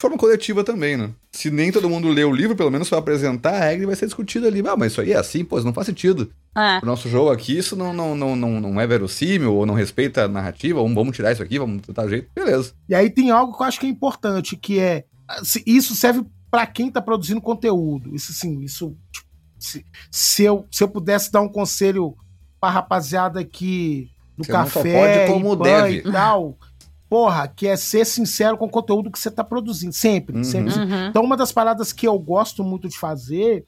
[0.01, 1.11] Forma coletiva também, né?
[1.33, 3.97] Se nem todo mundo lê o livro, pelo menos vai apresentar a regra e vai
[3.97, 4.63] ser discutida ali.
[4.67, 6.79] Ah, mas isso aí é assim, pô, isso não faz sentido É.
[6.81, 10.25] o nosso jogo aqui, isso não, não, não, não, não é verossímil, ou não respeita
[10.25, 12.73] a narrativa, ou vamos tirar isso aqui, vamos tentar o jeito, beleza.
[12.89, 15.05] E aí tem algo que eu acho que é importante, que é.
[15.43, 18.15] se- Isso serve pra quem tá produzindo conteúdo.
[18.15, 18.97] Isso sim, isso.
[19.13, 19.27] tipo,
[19.59, 22.15] Se, se, eu, se eu pudesse dar um conselho
[22.61, 25.97] pra rapaziada aqui do Você não só café pode como e, deve.
[26.09, 26.57] e tal,
[27.09, 29.93] porra, que é ser sincero com o conteúdo que você tá produzindo.
[29.93, 30.45] Sempre, Uhum.
[30.45, 30.75] sempre.
[30.75, 31.07] Uhum.
[31.09, 33.65] Então, uma das paradas que eu gosto muito de fazer,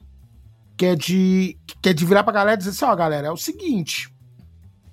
[0.77, 3.31] que é de, que é de virar pra galera e dizer assim, ó, galera, é
[3.31, 4.09] o seguinte.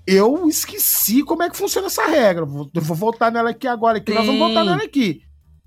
[0.07, 2.46] Eu esqueci como é que funciona essa regra.
[2.46, 5.20] Vou, eu vou voltar nela aqui agora, que nós vamos voltar nela aqui.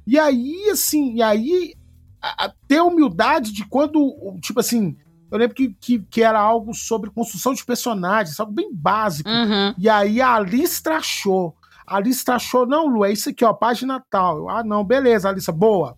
[0.07, 1.75] E aí, assim, e aí,
[2.19, 3.99] a, a- ter humildade de quando,
[4.41, 4.97] tipo assim,
[5.29, 9.29] eu lembro que, que, que era algo sobre construção de personagens, algo bem básico.
[9.29, 9.75] Uhum.
[9.77, 11.55] E aí a Alice trachou.
[11.91, 14.37] A Alice trachou, não, Lu, é isso aqui, ó, página tal.
[14.37, 15.97] Eu, ah, não, beleza, Alice, boa.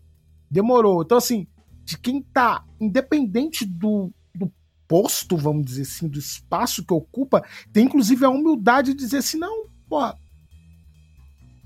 [0.49, 1.03] Demorou.
[1.03, 1.45] Então, assim,
[1.83, 4.51] de quem tá, independente do, do
[4.87, 9.37] posto, vamos dizer assim, do espaço que ocupa, tem inclusive a humildade de dizer assim,
[9.37, 9.99] não, pô,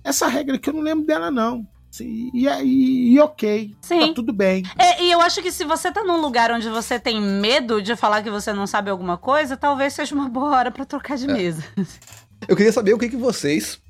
[0.03, 1.67] essa regra aqui eu não lembro dela, não.
[1.89, 4.07] Assim, E, e, e ok, Sim.
[4.07, 4.63] tá tudo bem.
[4.78, 7.95] É, e eu acho que se você tá num lugar onde você tem medo de
[7.95, 11.17] falar que você não sabe alguma coisa, talvez seja uma boa hora pra trocar É.
[11.17, 11.63] de mesa.
[12.47, 13.82] Eu queria saber o que, que vocês,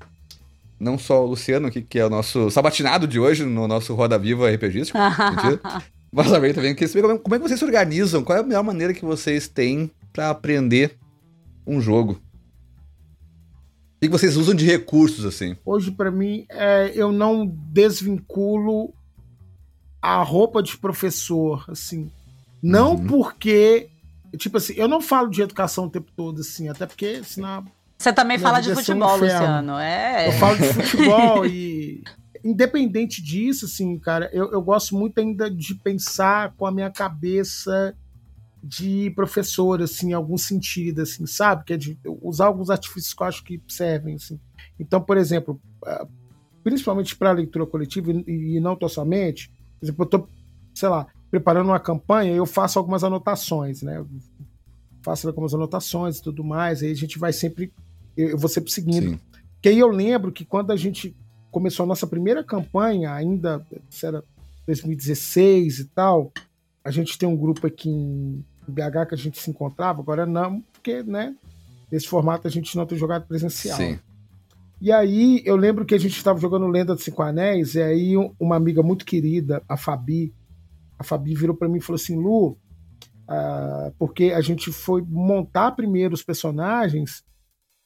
[0.78, 4.18] não só o Luciano, que, que é o nosso sabatinado de hoje no nosso Roda
[4.18, 4.98] Viva RPGístico,
[6.12, 8.62] mas também também, queria saber como é, que vocês se organizam, qual é a melhor
[8.62, 10.96] maneira que vocês têm pra aprender
[11.66, 12.20] um jogo.
[13.96, 15.56] O que, vocês usam de recursos, assim?
[15.64, 18.94] Hoje, pra mim, é, eu não desvinculo
[20.00, 22.08] a roupa de professor, assim.
[22.62, 23.06] Não Uhum.
[23.06, 23.88] porque.
[24.36, 27.64] Tipo assim, eu não falo de educação o tempo todo, assim, até porque senão
[27.98, 29.16] Você também fala de um futebol.
[29.16, 29.78] Luciano.
[29.78, 30.28] É.
[30.28, 32.02] eu falo de futebol e.
[32.44, 37.94] Independente disso, assim, cara, eu, eu gosto muito ainda de pensar com a minha cabeça
[38.62, 41.64] de professor, assim, em algum sentido, assim, sabe?
[41.64, 44.38] Que é de usar alguns artifícios que eu acho que servem, assim.
[44.78, 46.06] Então, por exemplo, ah,
[46.62, 50.28] principalmente para leitura coletiva e, não tão somente, por exemplo, eu tô
[50.78, 53.98] sei lá, preparando uma campanha, eu faço algumas anotações, né?
[53.98, 54.08] Eu
[55.02, 57.72] faço algumas anotações e tudo mais, aí a gente vai sempre,
[58.18, 59.10] eu, vou sempre seguindo.
[59.10, 59.20] Sim.
[59.62, 61.16] Que aí eu lembro que quando a gente
[61.50, 64.22] começou a nossa primeira campanha, ainda, isso era
[64.66, 66.32] 2016 e tal,
[66.84, 70.60] a gente tem um grupo aqui em BH que a gente se encontrava, agora não,
[70.72, 71.34] porque, né,
[71.90, 73.76] nesse formato a gente não tem jogado presencial.
[73.76, 73.98] Sim.
[74.80, 78.16] E aí eu lembro que a gente estava jogando Lenda dos Cinco Anéis, e aí
[78.16, 80.32] um- uma amiga muito querida, a Fabi,
[80.98, 82.56] a Fabi virou para mim e falou assim, Lu,
[83.26, 87.24] ah, porque a gente foi montar primeiro os personagens,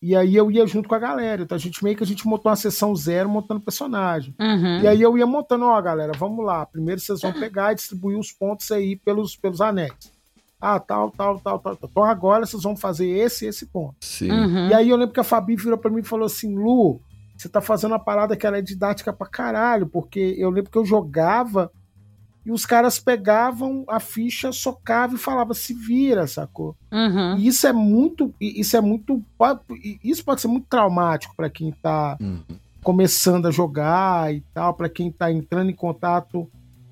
[0.03, 1.43] e aí eu ia junto com a galera.
[1.43, 4.35] Então a gente meio que a gente montou uma sessão zero montando personagem.
[4.39, 4.81] Uhum.
[4.81, 6.67] E aí eu ia montando, ó, galera, vamos lá.
[6.67, 10.13] Primeiro vocês vão pegar e distribuir os pontos aí pelos, pelos anéis.
[10.61, 11.77] Ah, tal, tal, tal, tal.
[11.77, 11.89] tal.
[11.89, 13.95] Então agora vocês vão fazer esse e esse ponto.
[14.01, 14.33] Sim.
[14.33, 14.69] Uhum.
[14.71, 17.01] E aí eu lembro que a Fabi virou pra mim e falou assim: Lu,
[17.37, 20.79] você tá fazendo uma parada que ela é didática pra caralho, porque eu lembro que
[20.79, 21.71] eu jogava
[22.45, 26.77] e os caras pegavam a ficha, socavam e falavam se vira, sacou?
[26.91, 27.37] Uhum.
[27.37, 29.61] E isso é muito, isso é muito, pode-
[30.03, 32.41] isso pode ser muito traumático pra quem tá Uhum.
[32.83, 36.49] começando a jogar e tal, pra quem tá entrando em contato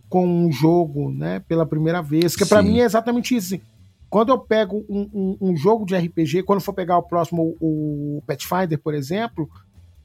[0.09, 2.35] com um jogo, né, pela primeira vez.
[2.37, 2.69] Que pra Sim.
[2.69, 3.55] mim é exatamente isso.
[3.55, 3.63] assim.
[4.09, 8.21] Quando eu pego um, um- um jogo de RPG, quando for pegar o próximo, o
[8.27, 9.49] Pathfinder, por exemplo,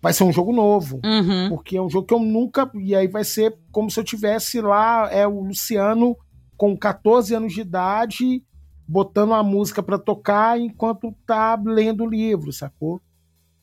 [0.05, 1.01] vai ser um jogo novo.
[1.03, 1.49] Uhum.
[1.49, 2.69] Porque é um jogo que eu nunca.
[2.75, 6.15] E aí vai ser como se eu tivesse lá, é o Luciano
[6.55, 8.43] com 14 anos de idade,
[8.87, 13.01] botando a música pra tocar enquanto tá lendo o livro, sacou?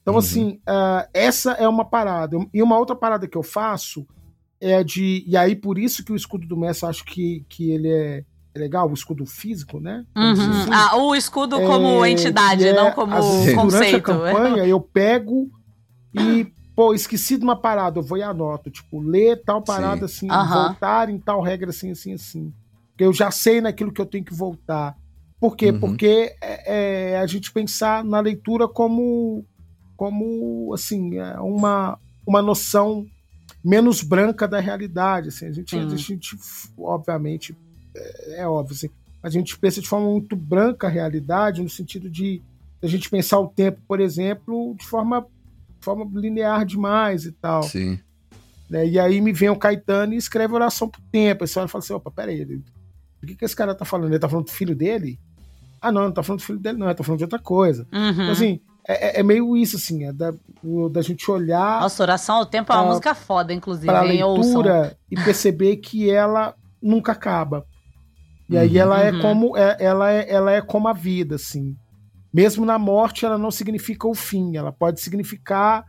[0.02, 0.18] Então, Uhum.
[0.18, 2.36] assim, ah, essa é uma parada.
[2.52, 4.04] E uma outra parada que eu faço
[4.60, 5.22] é de.
[5.24, 8.24] E aí, por isso que o escudo do mestre eu acho que, que ele é,
[8.52, 10.04] é legal, o escudo físico, né?
[10.16, 10.32] Uhum.
[10.32, 10.70] assim.
[10.72, 13.70] Ah, o escudo como É, entidade, é, não como vezes, conceito.
[13.70, 15.48] Durante a campanha, eu pego
[16.14, 18.70] e, pô, esqueci de uma parada, eu vou e anoto.
[18.70, 20.68] Tipo, ler tal parada assim, Aham.
[20.68, 22.52] voltar em tal regra assim, assim, assim.
[22.90, 24.96] Porque eu já sei naquilo que eu tenho que voltar.
[25.40, 25.70] Por quê?
[25.70, 25.80] Uhum.
[25.80, 29.44] Porque é, é a gente pensar na leitura como,
[29.96, 33.06] como assim, é uma, uma noção
[33.64, 35.28] menos branca da realidade.
[35.28, 35.46] Assim.
[35.46, 35.80] A, gente, Sim.
[35.80, 36.36] a gente,
[36.78, 37.56] obviamente,
[37.94, 38.90] é, é óbvio, assim,
[39.22, 42.42] a gente pensa de forma muito branca a realidade, no sentido de
[42.82, 45.24] a gente pensar o tempo, por exemplo, de forma,
[45.82, 47.62] forma linear demais e tal.
[47.64, 47.98] Sim.
[48.70, 48.86] né?
[48.86, 51.44] E aí me vem o Caetano e escreve oração pro tempo.
[51.44, 52.62] Aí você olha e fala assim: opa, peraí, ele-
[53.22, 54.10] o que, que esse cara tá falando?
[54.12, 55.18] Ele tá falando do filho dele?
[55.80, 57.86] Ah, não, não tá falando do filho dele, não, ele tá falando de outra coisa.
[57.92, 58.10] Uhum.
[58.10, 62.02] Então, assim, é, é- é meio isso, assim, é da, o- da gente olhar Nossa,
[62.02, 63.86] Oração ao Tempo é uma pra- música foda, inclusive.
[63.86, 64.22] para a hein?
[64.22, 64.44] Ouçam.
[64.62, 67.64] leitura e perceber que ela nunca acaba.
[68.48, 68.76] E aí Uhum.
[68.78, 69.20] ela é Uhum.
[69.20, 71.76] como é, ela é, ela é como a vida, assim.
[72.32, 74.56] Mesmo na morte, ela não significa o fim.
[74.56, 75.84] Ela pode significar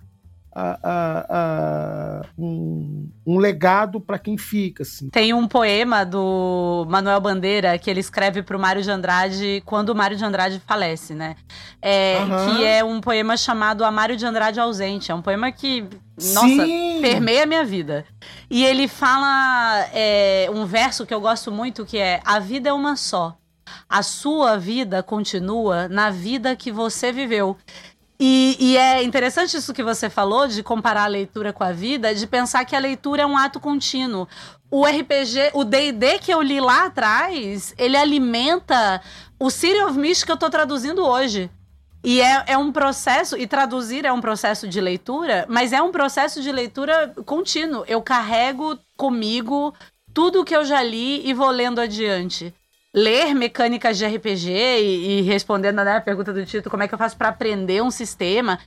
[0.56, 5.10] ah, ah, ah, um, um legado para quem fica, assim.
[5.10, 9.96] Tem um poema do Manuel Bandeira que ele escreve pro Mário de Andrade quando o
[9.96, 11.36] Mário de Andrade falece, né?
[11.82, 12.56] É, Aham.
[12.56, 15.12] Que é um poema chamado A Mário de Andrade Ausente.
[15.12, 15.88] É um poema que,
[16.34, 17.00] nossa, Sim!
[17.02, 18.06] permeia a minha vida.
[18.48, 22.74] E ele fala é, um verso que eu gosto muito que é: A vida é
[22.74, 23.36] uma só.
[23.94, 27.56] A sua vida continua na vida que você viveu.
[28.20, 32.16] E, e é interessante isso que você falou, de comparar a leitura com a vida,
[32.16, 34.28] de pensar que a leitura é um ato contínuo.
[34.72, 39.00] O RPG, o D&D que eu li lá atrás, ele alimenta
[39.38, 41.52] o City of Mist que eu tô traduzindo hoje.
[42.04, 45.91] E é, é um processo, e traduzir é um processo de leitura, mas é um
[45.91, 47.86] processo de leitura contínuo.
[47.88, 49.72] Eu carrego comigo
[50.12, 52.52] tudo que eu já li e vou lendo adiante.
[52.96, 56.94] Ler mecânicas de RPG e, e respondendo né, a pergunta do Tito, como é que
[56.94, 58.60] eu faço para aprender um sistema,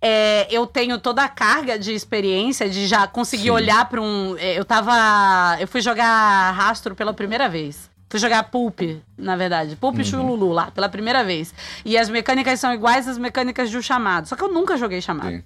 [0.00, 3.50] é, eu tenho toda a carga de experiência de já conseguir Sim.
[3.50, 4.36] olhar para um.
[4.38, 5.58] é, Eu tava.
[5.60, 7.90] Eu fui jogar rastro pela primeira vez.
[8.08, 8.80] Fui jogar Pulp,
[9.18, 9.76] na verdade.
[9.76, 11.52] Pulp e Chululu lá, pela primeira vez.
[11.84, 14.28] E as mecânicas são iguais às mecânicas de um chamado.
[14.28, 15.30] Só que eu nunca joguei chamado.
[15.30, 15.42] Sim.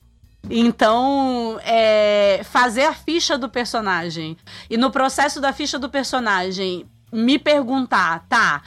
[0.51, 4.36] Então, é, fazer a ficha do personagem.
[4.68, 8.62] E no processo da ficha do personagem, me perguntar, tá,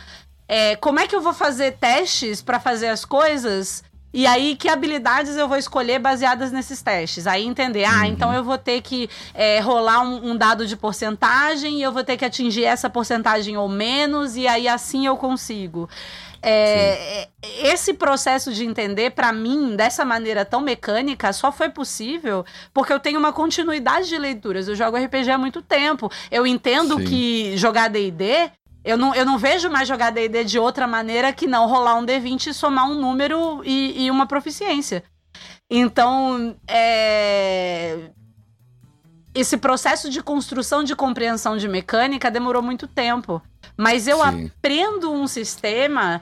[0.47, 3.83] é, como é que eu vou fazer testes pra fazer as coisas?
[4.13, 7.25] E aí, que habilidades eu vou escolher baseadas nesses testes?
[7.25, 11.79] Aí entender, ah, então eu vou ter que é, rolar um, um dado de porcentagem
[11.79, 15.89] e eu vou ter que atingir essa porcentagem ou menos, e aí assim eu consigo.
[16.43, 17.27] É, é,
[17.71, 22.99] esse processo de entender, pra mim, dessa maneira tão mecânica, só foi possível porque eu
[22.99, 24.67] tenho uma continuidade de leituras.
[24.67, 26.11] Eu jogo RPG há muito tempo.
[26.31, 27.05] Eu entendo Sim.
[27.05, 28.51] que jogar DD.
[28.83, 32.05] Eu não, eu não vejo mais jogar D&D de outra maneira que não rolar um
[32.05, 35.03] D20 e somar um número e, e uma proficiência.
[35.69, 38.09] Então, é...
[39.35, 43.41] esse processo de construção de compreensão de mecânica demorou muito tempo.
[43.82, 44.51] Mas eu Sim.
[44.59, 46.21] aprendo um sistema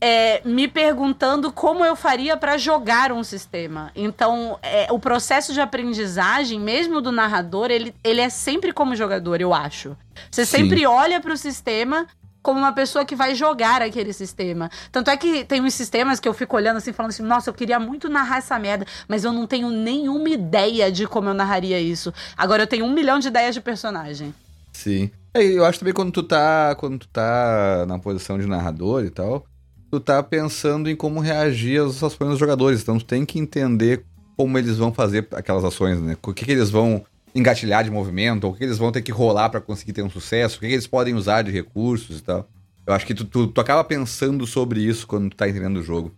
[0.00, 3.90] é, me perguntando como eu faria para jogar um sistema.
[3.96, 9.40] Então, é, o processo de aprendizagem, mesmo do narrador, ele, ele é sempre como jogador,
[9.40, 9.96] eu acho.
[10.30, 10.58] Você Sim.
[10.58, 12.06] sempre olha para o sistema
[12.40, 14.70] como uma pessoa que vai jogar aquele sistema.
[14.92, 17.54] Tanto é que tem uns sistemas que eu fico olhando assim, falando assim, nossa, eu
[17.54, 21.80] queria muito narrar essa merda, mas eu não tenho nenhuma ideia de como eu narraria
[21.80, 22.14] isso.
[22.36, 24.32] Agora eu tenho um milhão de ideias de personagem.
[24.72, 25.10] Sim.
[25.34, 26.74] É, eu acho também quando tu tá.
[26.76, 29.44] Quando tu tá na posição de narrador e tal,
[29.90, 32.82] tu tá pensando em como reagir às ações dos jogadores.
[32.82, 34.04] Então tu tem que entender
[34.36, 36.16] como eles vão fazer aquelas ações, né?
[36.22, 37.04] O que, que eles vão
[37.34, 40.10] engatilhar de movimento, ou o que eles vão ter que rolar pra conseguir ter um
[40.10, 42.46] sucesso, o que, que eles podem usar de recursos e tal.
[42.86, 45.82] Eu acho que tu, tu, tu acaba pensando sobre isso quando tu tá entendendo o
[45.82, 46.12] jogo.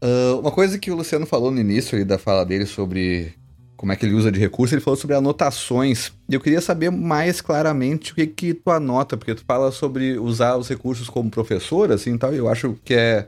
[0.00, 3.34] Ah, uma coisa que o Luciano falou no início ali da fala dele sobre
[3.82, 6.12] como é que ele usa de recurso, ele falou sobre anotações.
[6.28, 10.16] E eu queria saber mais claramente o que que tu anota, porque tu fala sobre
[10.20, 13.26] usar os recursos como professor, assim, tal, e eu acho que é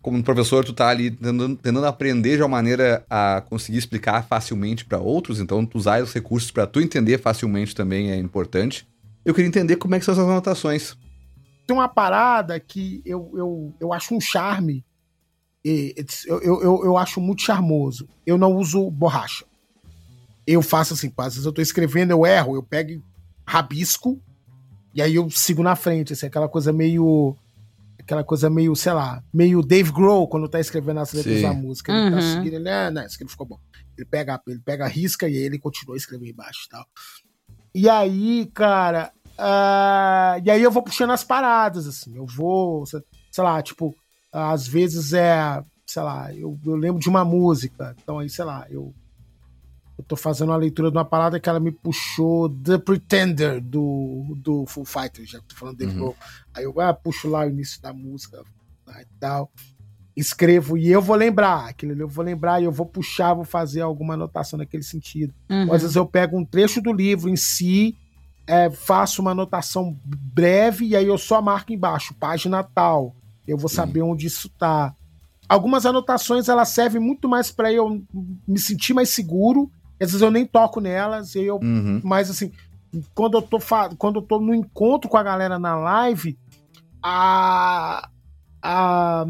[0.00, 4.84] como professor tu tá ali tentando, tentando aprender de uma maneira a conseguir explicar facilmente
[4.84, 8.86] pra outros, então tu usar os recursos pra tu entender facilmente também é importante.
[9.24, 10.96] Eu queria entender como é que são essas anotações.
[11.66, 14.84] Tem uma parada que eu, eu, eu acho um charme.
[15.64, 18.08] eu, eu, eu acho muito charmoso.
[18.24, 19.44] Eu não uso borracha.
[20.46, 23.02] Eu faço assim, às vezes eu tô escrevendo, eu erro, eu pego
[23.46, 24.20] rabisco,
[24.94, 27.36] e aí eu sigo na frente, assim, aquela coisa meio.
[27.98, 31.42] Aquela coisa meio, sei lá, meio Dave Grohl quando tá escrevendo as letras Sim.
[31.42, 31.90] da música.
[31.92, 32.22] Ele tá Uhum.
[32.22, 33.58] seguindo, ele, ah, não, isso aqui não ficou bom.
[33.98, 36.86] Ele pega, ele pega a risca e aí ele continua a escrever embaixo e tal.
[37.74, 43.00] E aí, cara, ah, e aí eu vou puxando as paradas, assim, eu vou, sei
[43.30, 43.92] sei lá, tipo,
[44.32, 48.66] às vezes é, sei lá, eu, eu lembro de uma música, então aí, sei lá,
[48.70, 48.94] eu,
[49.98, 54.34] eu tô fazendo uma leitura de uma parada que ela me puxou The Pretender do,
[54.36, 56.14] do Full Fighter, já que tô falando Dave Uhum.
[56.54, 58.42] Aí eu ah, puxo lá o início da música
[58.84, 59.50] tá, e tal,
[60.16, 63.44] escrevo e eu vou lembrar, aquilo ali eu vou lembrar e eu vou puxar, vou
[63.44, 65.34] fazer alguma anotação naquele sentido.
[65.50, 65.72] Uhum.
[65.72, 67.96] Às vezes eu pego um trecho do livro em si,
[68.46, 73.14] é, faço uma anotação breve e aí eu só marco embaixo, página tal.
[73.46, 74.94] Eu vou saber onde isso tá.
[75.48, 78.02] Algumas anotações elas servem muito mais para eu
[78.46, 79.70] me sentir mais seguro.
[80.00, 82.00] Às vezes eu nem toco nelas, e eu Uhum.
[82.04, 82.52] mas assim,
[83.14, 83.58] quando eu tô
[83.98, 86.38] quando eu tô no encontro com a galera na live,
[87.02, 88.08] a,
[88.62, 89.24] a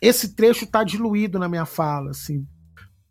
[0.00, 2.46] esse trecho tá diluído na minha fala, assim.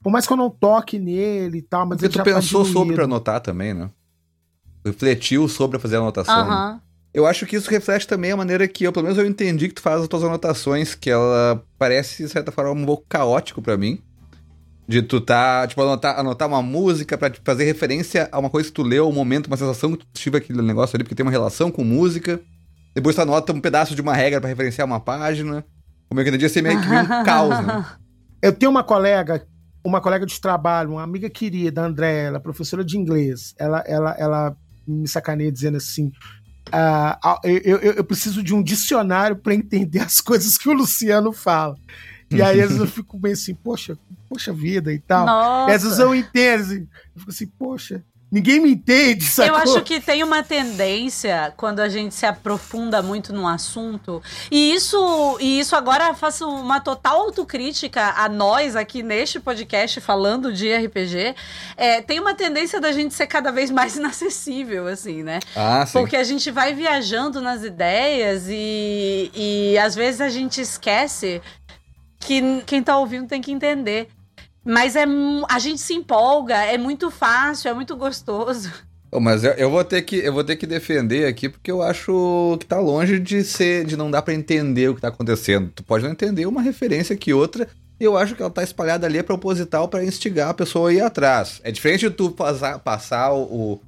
[0.03, 2.33] Por mais que eu não toque nele e tal, mas Porque ele tu já tá
[2.35, 2.95] pensou sobre diluído.
[2.95, 3.89] pra anotar também, né?
[4.85, 6.35] Refletiu sobre fazer a anotação.
[6.47, 6.51] né?
[6.53, 6.81] Aham.
[7.13, 9.73] Eu acho que isso reflete também a maneira que eu, pelo menos eu entendi que
[9.75, 13.77] tu faz as tuas anotações, que ela parece, de certa forma, um pouco caótico pra
[13.77, 14.01] mim.
[14.91, 18.67] De tu tá, tipo, anotar, anotar uma música pra tipo, fazer referência a uma coisa
[18.67, 21.25] que tu leu, um momento, uma sensação que tu tive aquele negócio ali, porque tem
[21.25, 22.41] uma relação com música.
[22.93, 25.63] Depois tu anota um pedaço de uma regra pra referenciar uma página.
[26.09, 27.85] Como eu entendi, assim, meio que meio um caos, né?
[28.41, 29.47] Eu tenho uma colega,
[29.81, 33.55] uma colega de trabalho, uma amiga querida, a André, ela é professora de inglês.
[33.57, 36.11] Ela, ela, ela me sacaneia dizendo assim:
[36.69, 40.73] ah, ah, eu, eu, eu preciso de um dicionário para entender as coisas que o
[40.73, 41.75] Luciano fala.
[42.31, 43.97] E aí, às vezes, eu fico bem assim, poxa,
[44.29, 45.25] poxa vida e tal.
[45.69, 46.01] E às vezes Nossa.
[46.03, 49.57] eu entendo, assim, eu fico assim, poxa, ninguém me entende, Eu sacou?
[49.57, 54.23] acho que tem uma tendência quando a gente se aprofunda muito num assunto.
[54.49, 59.99] E isso, e isso agora eu faço uma total autocrítica a nós aqui neste podcast
[59.99, 61.35] falando de RPG.
[61.75, 65.39] É, tem uma tendência da gente ser cada vez mais inacessível, assim, né?
[65.53, 65.99] Ah, sim.
[65.99, 71.41] Porque a gente vai viajando nas ideias e, e às vezes a gente esquece
[72.21, 74.07] que quem tá ouvindo tem que entender.
[74.63, 75.05] Mas é,
[75.49, 78.71] a gente se empolga, é muito fácil, é muito gostoso.
[79.19, 82.55] Mas eu, eu vou ter que eu vou ter que defender aqui porque eu acho
[82.59, 85.71] que tá longe de ser de não dar pra entender o que tá acontecendo.
[85.75, 87.67] Tu pode não entender uma referência que outra.
[87.99, 90.93] E eu acho que ela tá espalhada ali é proposital pra instigar a pessoa a
[90.93, 91.59] ir atrás.
[91.63, 93.81] É diferente de tu passar, passar o, o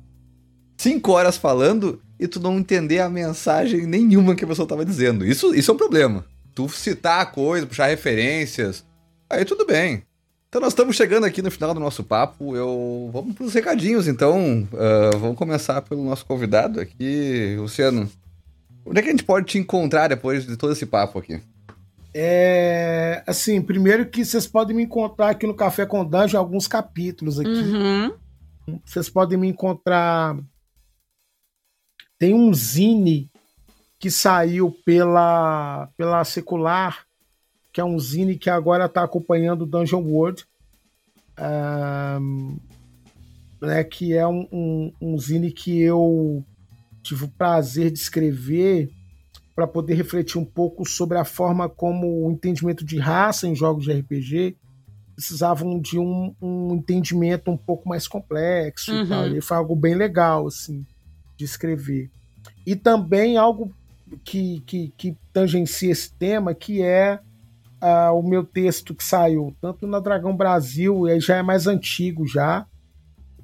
[0.77, 5.25] cinco horas falando e tu não entender a mensagem nenhuma que a pessoa tava dizendo.
[5.25, 6.25] Isso, isso é um problema.
[6.53, 8.85] Tu citar a coisa, puxar referências,
[9.29, 10.03] aí tudo bem.
[10.47, 12.55] Então nós estamos chegando aqui no final do nosso papo.
[12.55, 14.67] Eu vamos para os recadinhos, então.
[14.73, 18.07] Ah, vamos começar pelo nosso convidado aqui, Luciano.
[18.85, 21.41] Onde é que a gente pode te encontrar depois de todo esse papo aqui?
[22.13, 27.39] É, assim, primeiro que vocês podem me encontrar aqui no Café com Dungeon alguns capítulos
[27.39, 27.49] aqui.
[27.49, 28.13] Uhum.
[28.85, 30.37] Vocês podem me encontrar.
[32.19, 33.31] Tem um zine
[34.03, 37.05] que saiu pela, pela Secular,
[37.71, 40.45] que é um zine que agora está acompanhando o Dungeon World.
[41.37, 42.57] Ahn,
[43.61, 46.43] né, que é um, um, um zine que eu
[47.01, 48.91] tive o prazer de escrever
[49.55, 53.85] para poder refletir um pouco sobre a forma como o entendimento de raça em jogos
[53.85, 54.57] de RPG
[55.15, 59.03] precisavam de um, um entendimento um pouco mais complexo Uhum.
[59.03, 59.27] e tal.
[59.29, 60.85] E foi algo bem legal, assim,
[61.37, 62.11] de escrever.
[62.65, 63.73] E também algo
[64.23, 67.19] que, que, que tangencia esse tema, que é
[67.81, 71.67] ah, o meu texto que saiu tanto na Dragão Brasil, e aí já é mais
[71.67, 72.65] antigo já.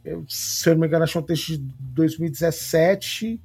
[0.03, 3.41] Eu, se eu não me engano, é um texto de 2017.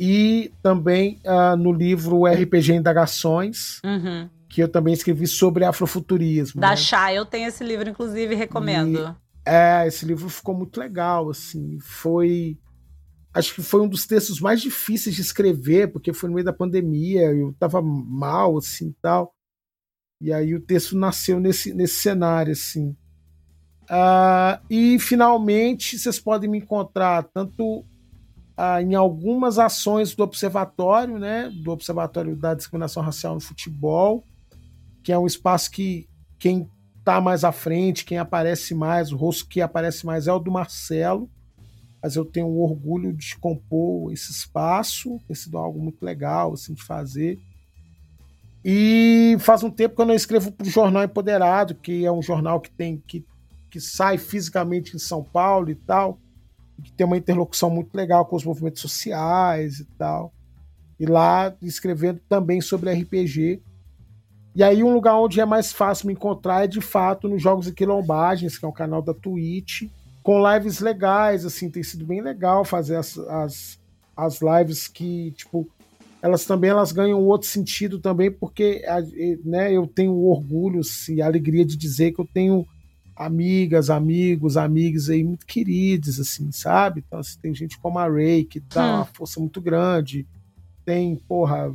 [0.00, 4.28] E também ah, no livro RPG Indagações, Uhum.
[4.48, 6.60] que eu também escrevi sobre afrofuturismo.
[6.60, 6.76] Da né?
[6.76, 9.14] Chá, eu tenho esse livro, inclusive, recomendo.
[9.44, 12.56] É, esse livro ficou muito legal, assim, foi
[13.34, 16.52] acho que foi um dos textos mais difíceis de escrever, porque foi no meio da
[16.52, 19.34] pandemia, eu tava mal, assim, tal,
[20.20, 22.96] e aí o texto nasceu nesse, nesse cenário, assim.
[23.88, 27.84] Ah, e, finalmente, vocês podem me encontrar tanto
[28.56, 34.24] ah, em algumas ações do Observatório, né, do Observatório da Discriminação Racial no Futebol,
[35.02, 36.08] que é um espaço que
[36.38, 36.70] quem
[37.04, 40.52] tá mais à frente, quem aparece mais, o rosto que aparece mais é o do
[40.52, 41.28] Marcelo,
[42.02, 46.74] mas eu tenho o orgulho de compor esse espaço, tem sido algo muito legal assim,
[46.74, 47.38] de fazer.
[48.64, 52.22] E faz um tempo que eu não escrevo para o Jornal Empoderado, que é um
[52.22, 53.24] jornal que tem que,
[53.70, 56.18] que sai fisicamente em São Paulo e tal,
[56.82, 60.32] que tem uma interlocução muito legal com os movimentos sociais e tal.
[60.98, 63.62] E lá escrevendo também sobre RPG.
[64.54, 67.66] E aí um lugar onde é mais fácil me encontrar é de fato nos Jogos
[67.66, 69.84] e Quilombagens, que é um canal da Twitch,
[70.22, 73.80] com lives legais, assim, tem sido bem legal fazer as, as,
[74.16, 75.68] as lives que, tipo,
[76.22, 78.82] elas também elas ganham outro sentido também, porque
[79.44, 82.64] né, eu tenho orgulho assim, a alegria de dizer que eu tenho
[83.16, 87.02] amigas, amigos, amigos aí muito queridos, assim, sabe?
[87.06, 88.94] Então, assim, tem gente como a Ray, que dá Hum.
[88.96, 90.26] uma força muito grande,
[90.84, 91.74] tem, porra,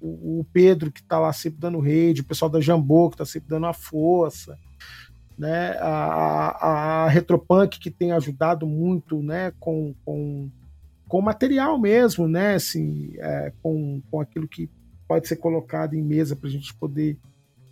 [0.00, 3.24] o, o Pedro, que tá lá sempre dando rede, o pessoal da Jambô, que tá
[3.24, 4.58] sempre dando a força,
[5.38, 5.76] né?
[5.78, 10.48] A, a, a Retropunk, que tem ajudado muito, né, com, com,
[11.08, 14.68] com material mesmo, né, assim, é, com, com aquilo que
[15.08, 17.18] pode ser colocado em mesa para a gente poder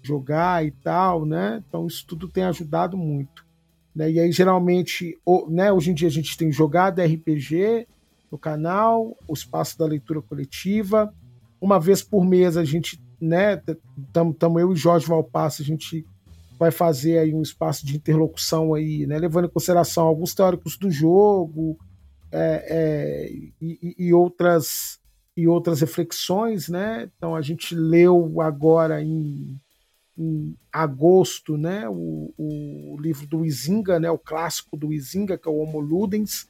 [0.03, 1.63] jogar e tal, né?
[1.69, 3.47] Então isso tudo tem ajudado muito.
[3.95, 4.11] Né?
[4.11, 7.87] E aí, geralmente, o- né, hoje em dia a gente tem jogado RPG
[8.31, 11.13] no canal, o espaço da leitura coletiva.
[11.61, 13.61] Uma vez por mês a gente, né,
[14.07, 16.07] estamos eu e Jorge Valpasso, a gente
[16.61, 20.91] vai fazer aí um espaço de interlocução aí, né, levando em consideração alguns teóricos do
[20.91, 21.79] jogo
[22.31, 25.01] é, é, e, e- outras
[25.35, 27.09] e outras reflexões, né?
[27.17, 29.59] Então a gente leu agora em,
[30.19, 35.51] em agosto, né, o, o livro do Izinga, né, o clássico do Izinga, que é
[35.51, 36.47] o Homo Ludens,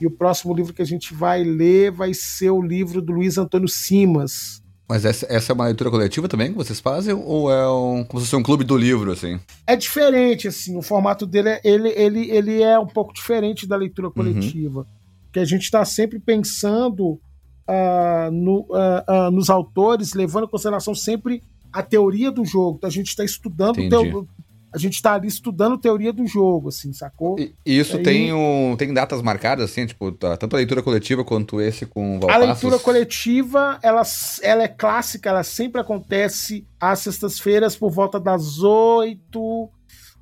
[0.00, 3.36] e o próximo livro que a gente vai ler vai ser o livro do Luiz
[3.36, 4.62] Antônio Simas.
[4.90, 7.14] Mas essa, essa é uma leitura coletiva também que vocês fazem?
[7.14, 9.38] Ou é um, como se fosse um clube do livro, assim?
[9.64, 13.76] É diferente, assim, o formato dele é, ele, ele, ele é um pouco diferente da
[13.76, 14.84] leitura coletiva.
[15.32, 17.20] Que a gente está sempre pensando
[17.68, 21.40] ah, no- ah, ah, nos autores, levando em consideração sempre
[21.72, 22.78] a teoria do jogo.
[22.78, 24.28] Então a gente está estudando, teo-
[24.72, 27.36] a gente está ali estudando teoria do jogo, assim, sacou?
[27.38, 31.24] E isso Aí- tem, um, tem datas marcadas, assim, tipo, tá, tanto a leitura coletiva
[31.24, 32.62] quanto esse com o A Valpassos?
[32.62, 34.02] leitura coletiva, ela,
[34.42, 39.68] ela é clássica, ela sempre acontece às sextas-feiras por volta das oito,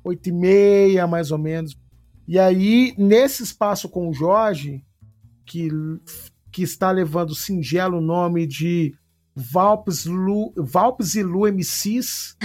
[0.03, 1.77] oito e meia, mais ou menos.
[2.27, 4.83] E aí, nesse espaço com o Jorge,
[5.45, 5.69] que,
[6.51, 8.93] que está levando o singelo nome de
[9.39, 12.35] Valpes, Lu, Valpes e Lu MCs,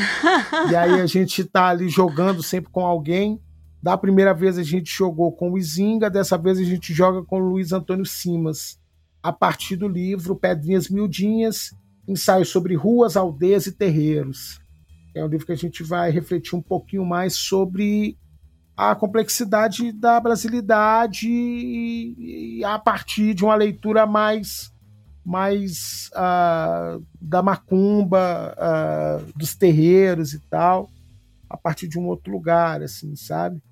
[0.71, 3.41] e aí a gente tá ali jogando sempre com alguém.
[3.83, 7.37] Da primeira vez a gente jogou com o Izinga, dessa vez a gente joga com
[7.37, 8.79] o Luiz Antônio Simas
[9.23, 11.75] a partir do livro Pedrinhas Miudinhas,
[12.07, 14.61] ensaio sobre ruas, aldeias e terreiros.
[15.15, 18.19] É um livro que a gente vai refletir um pouquinho mais sobre
[18.77, 24.74] a complexidade da brasilidade e a partir de uma leitura mais
[25.25, 30.91] mais ah, da macumba, ah, dos terreiros e tal,
[31.49, 33.63] a partir de um outro lugar, assim, sabe?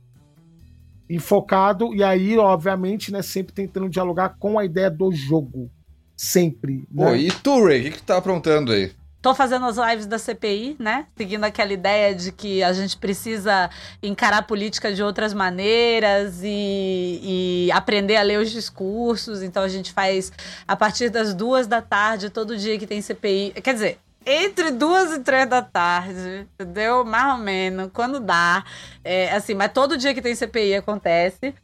[1.08, 5.70] E focado, e aí, obviamente, né, sempre tentando dialogar com a ideia do jogo.
[6.16, 6.86] Sempre.
[6.90, 7.04] Né?
[7.04, 8.92] Pô, e tu, Ray, o que, que tu tá aprontando aí?
[9.22, 11.06] Tô fazendo as lives da CPI, né?
[11.16, 13.70] Seguindo aquela ideia de que a gente precisa
[14.02, 19.40] encarar a política de outras maneiras e, e aprender a ler os discursos.
[19.40, 20.32] Então a gente faz
[20.66, 23.54] a partir das duas da tarde, todo dia que tem CPI.
[23.62, 27.04] Quer dizer, entre duas e três da tarde, entendeu?
[27.04, 28.64] Mais ou menos, quando dá.
[29.04, 31.54] É, assim, mas todo dia que tem CPI acontece.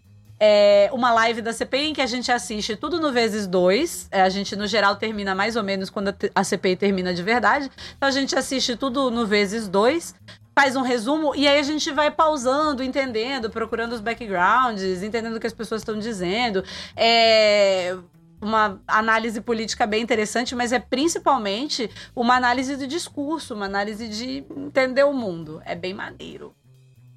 [0.40, 4.08] É uma live da CPI em que a gente assiste tudo no vezes dois.
[4.10, 7.22] É, a gente, no geral, termina mais ou menos quando a a CPI termina de
[7.22, 7.70] verdade.
[7.96, 10.14] Então a gente assiste tudo no vezes dois.
[10.54, 15.40] Faz um resumo e aí a gente vai pausando, entendendo, procurando os backgrounds, entendendo o
[15.40, 16.64] que as pessoas estão dizendo.
[16.96, 17.96] É
[18.40, 24.44] uma análise política bem interessante, mas é principalmente uma análise do discurso, uma análise de
[24.56, 25.60] entender o mundo.
[25.64, 26.54] É bem maneiro.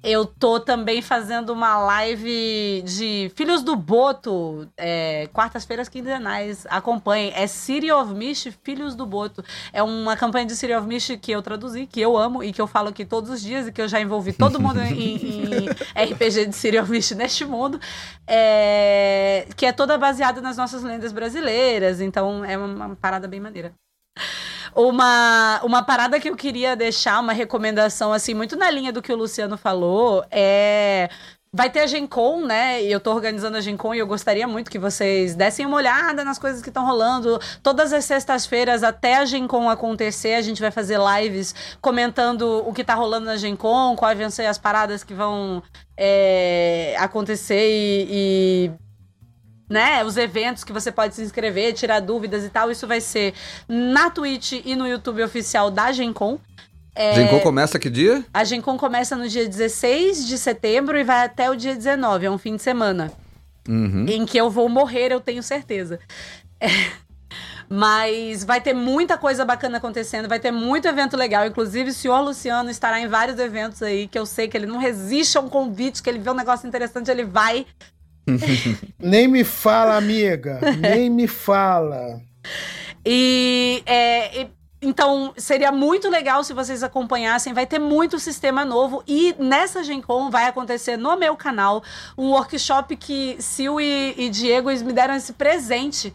[0.02, 6.66] Eu tô também fazendo uma live de Filhos do Boto, é, quartas-feiras quinzenais.
[6.68, 7.32] Acompanhem.
[7.36, 9.44] É City of Mist, Filhos do Boto.
[9.72, 12.60] É uma campanha de City of Mist que eu traduzi, que eu amo e que
[12.60, 15.68] eu falo aqui todos os dias e que eu já envolvi todo mundo em, em
[15.68, 17.80] RPG de City of Mist neste mundo.
[18.26, 22.00] É, que é toda baseada nas nossas lendas brasileiras.
[22.00, 23.72] Então é uma, uma parada bem maneira.
[24.74, 29.12] Uma, uma parada que eu queria deixar, uma recomendação, assim, muito na linha do que
[29.12, 31.08] o Luciano falou, é.
[31.54, 32.82] Vai ter a Gen Con, né?
[32.82, 35.76] E eu tô organizando a Gen Con e eu gostaria muito que vocês dessem uma
[35.76, 37.38] olhada nas coisas que estão rolando.
[37.62, 42.72] Todas as sextas-feiras, até a Gen Con acontecer, a gente vai fazer lives comentando o
[42.72, 45.62] que tá rolando na Gen Con, quais vão ser as paradas que vão
[45.94, 48.70] é, acontecer e, e
[49.72, 53.34] né, os eventos que você pode se inscrever, tirar dúvidas e tal, isso vai ser
[53.66, 56.38] na Twitch e no YouTube oficial da Gencom.
[56.94, 58.22] É, Gencom começa que dia?
[58.34, 62.30] a Gencom começa no dia 16 de setembro e vai até o dia 19, é
[62.30, 63.10] um fim de semana.
[63.66, 64.04] Uhum.
[64.08, 65.98] Em que eu vou morrer, eu tenho certeza.
[66.60, 66.68] É,
[67.74, 71.46] Mas vai ter muita coisa bacana acontecendo, vai ter muito evento legal.
[71.46, 74.76] Inclusive, o senhor Luciano estará em vários eventos aí, que eu sei que ele não
[74.76, 77.64] resiste a um convite, que ele vê um negócio interessante, ele vai.
[78.98, 80.60] Nem me fala, amiga.
[80.78, 82.20] Nem me fala.
[83.04, 84.50] E, é, e-
[84.80, 87.52] então seria muito legal se vocês acompanhassem.
[87.52, 91.82] Vai ter muito sistema novo e nessa Gen Con vai acontecer no meu canal
[92.18, 96.12] um workshop que Sil e, e Diego me deram esse presente.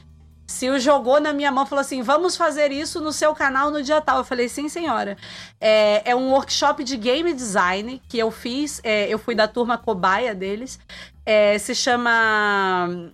[0.48, 3.84] Sil jogou na minha mão e falou assim: vamos fazer isso no seu canal no
[3.84, 4.20] dia tal.
[4.20, 5.18] Eu falei, sim, senhora.
[5.60, 8.80] É, é um workshop de game design que eu fiz.
[8.84, 10.80] é, eu fui da turma cobaia deles.
[11.26, 13.12] É, se chama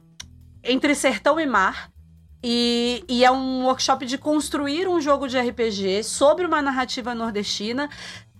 [0.64, 1.92] Entre Sertão e Mar.
[2.46, 7.90] E, e é um workshop de construir um jogo de RPG sobre uma narrativa nordestina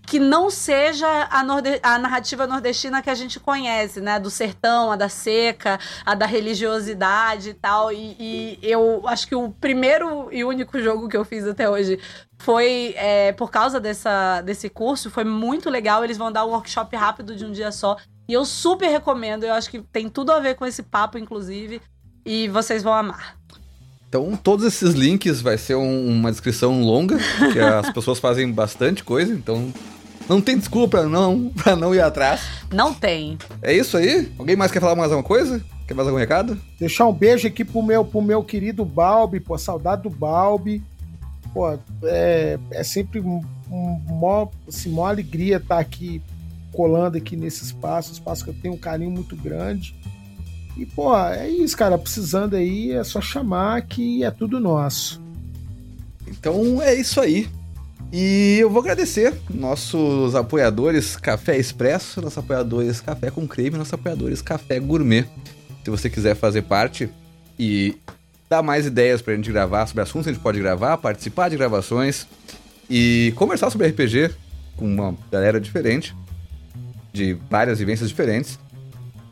[0.06, 4.18] que não seja a, norde- a narrativa nordestina que a gente conhece, né?
[4.20, 7.90] Do sertão, a da seca, a da religiosidade e tal.
[7.92, 11.98] E, e eu acho que o primeiro e único jogo que eu fiz até hoje
[12.38, 15.10] foi é, por causa dessa, desse curso.
[15.10, 16.04] Foi muito legal.
[16.04, 17.96] Eles vão dar um workshop rápido de um dia só.
[18.28, 19.44] E eu super recomendo.
[19.44, 21.80] Eu acho que tem tudo a ver com esse papo, inclusive.
[22.26, 23.36] E vocês vão amar.
[24.08, 27.18] Então, todos esses links vai ser um- uma descrição longa,
[27.52, 29.72] que as pessoas fazem bastante coisa, então
[30.28, 32.42] não tem desculpa pra não, pra não ir atrás.
[32.72, 33.38] Não tem.
[33.62, 34.32] É isso aí?
[34.38, 35.62] Alguém mais quer falar mais alguma coisa?
[35.86, 36.58] Quer mais algum recado?
[36.78, 40.82] Deixar um beijo aqui pro meu, pro meu querido Balbi, pô, saudade do Balbi.
[41.52, 46.22] Pô, é, é sempre um, um mó, assim, mó alegria estar aqui
[46.72, 49.94] colando aqui nesse espaço, um espaço que eu tenho um carinho muito grande.
[50.76, 51.96] E, pô, é isso, cara.
[51.96, 55.22] Precisando aí, é só chamar que é tudo nosso.
[56.26, 57.48] Então é isso aí.
[58.16, 64.40] E eu vou agradecer nossos apoiadores Café Expresso, nossos apoiadores Café com Creme, nossos apoiadores
[64.40, 65.24] Café Gourmet.
[65.82, 67.10] Se você quiser fazer parte
[67.58, 67.96] e
[68.48, 72.24] dar mais ideias pra gente gravar sobre assuntos a gente pode gravar, participar de gravações
[72.88, 74.30] e conversar sobre RPG
[74.76, 76.14] com uma galera diferente,
[77.12, 78.60] de várias vivências diferentes,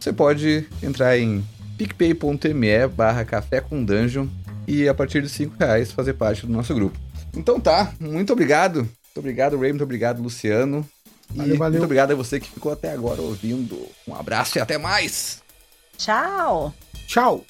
[0.01, 1.45] você pode entrar em
[1.79, 4.27] picpay.me barra café com dungeon
[4.67, 7.12] e a partir de 5 reais fazer parte do nosso grupo.
[7.35, 8.79] Então tá, muito obrigado.
[8.81, 10.87] Muito obrigado, Ray, muito obrigado, Luciano.
[11.33, 11.73] E Valeu, valeu.
[11.73, 13.89] muito obrigado a você que ficou até agora ouvindo.
[14.07, 15.43] Um abraço e até mais!
[15.97, 16.75] Tchau!
[17.07, 17.45] Tchau!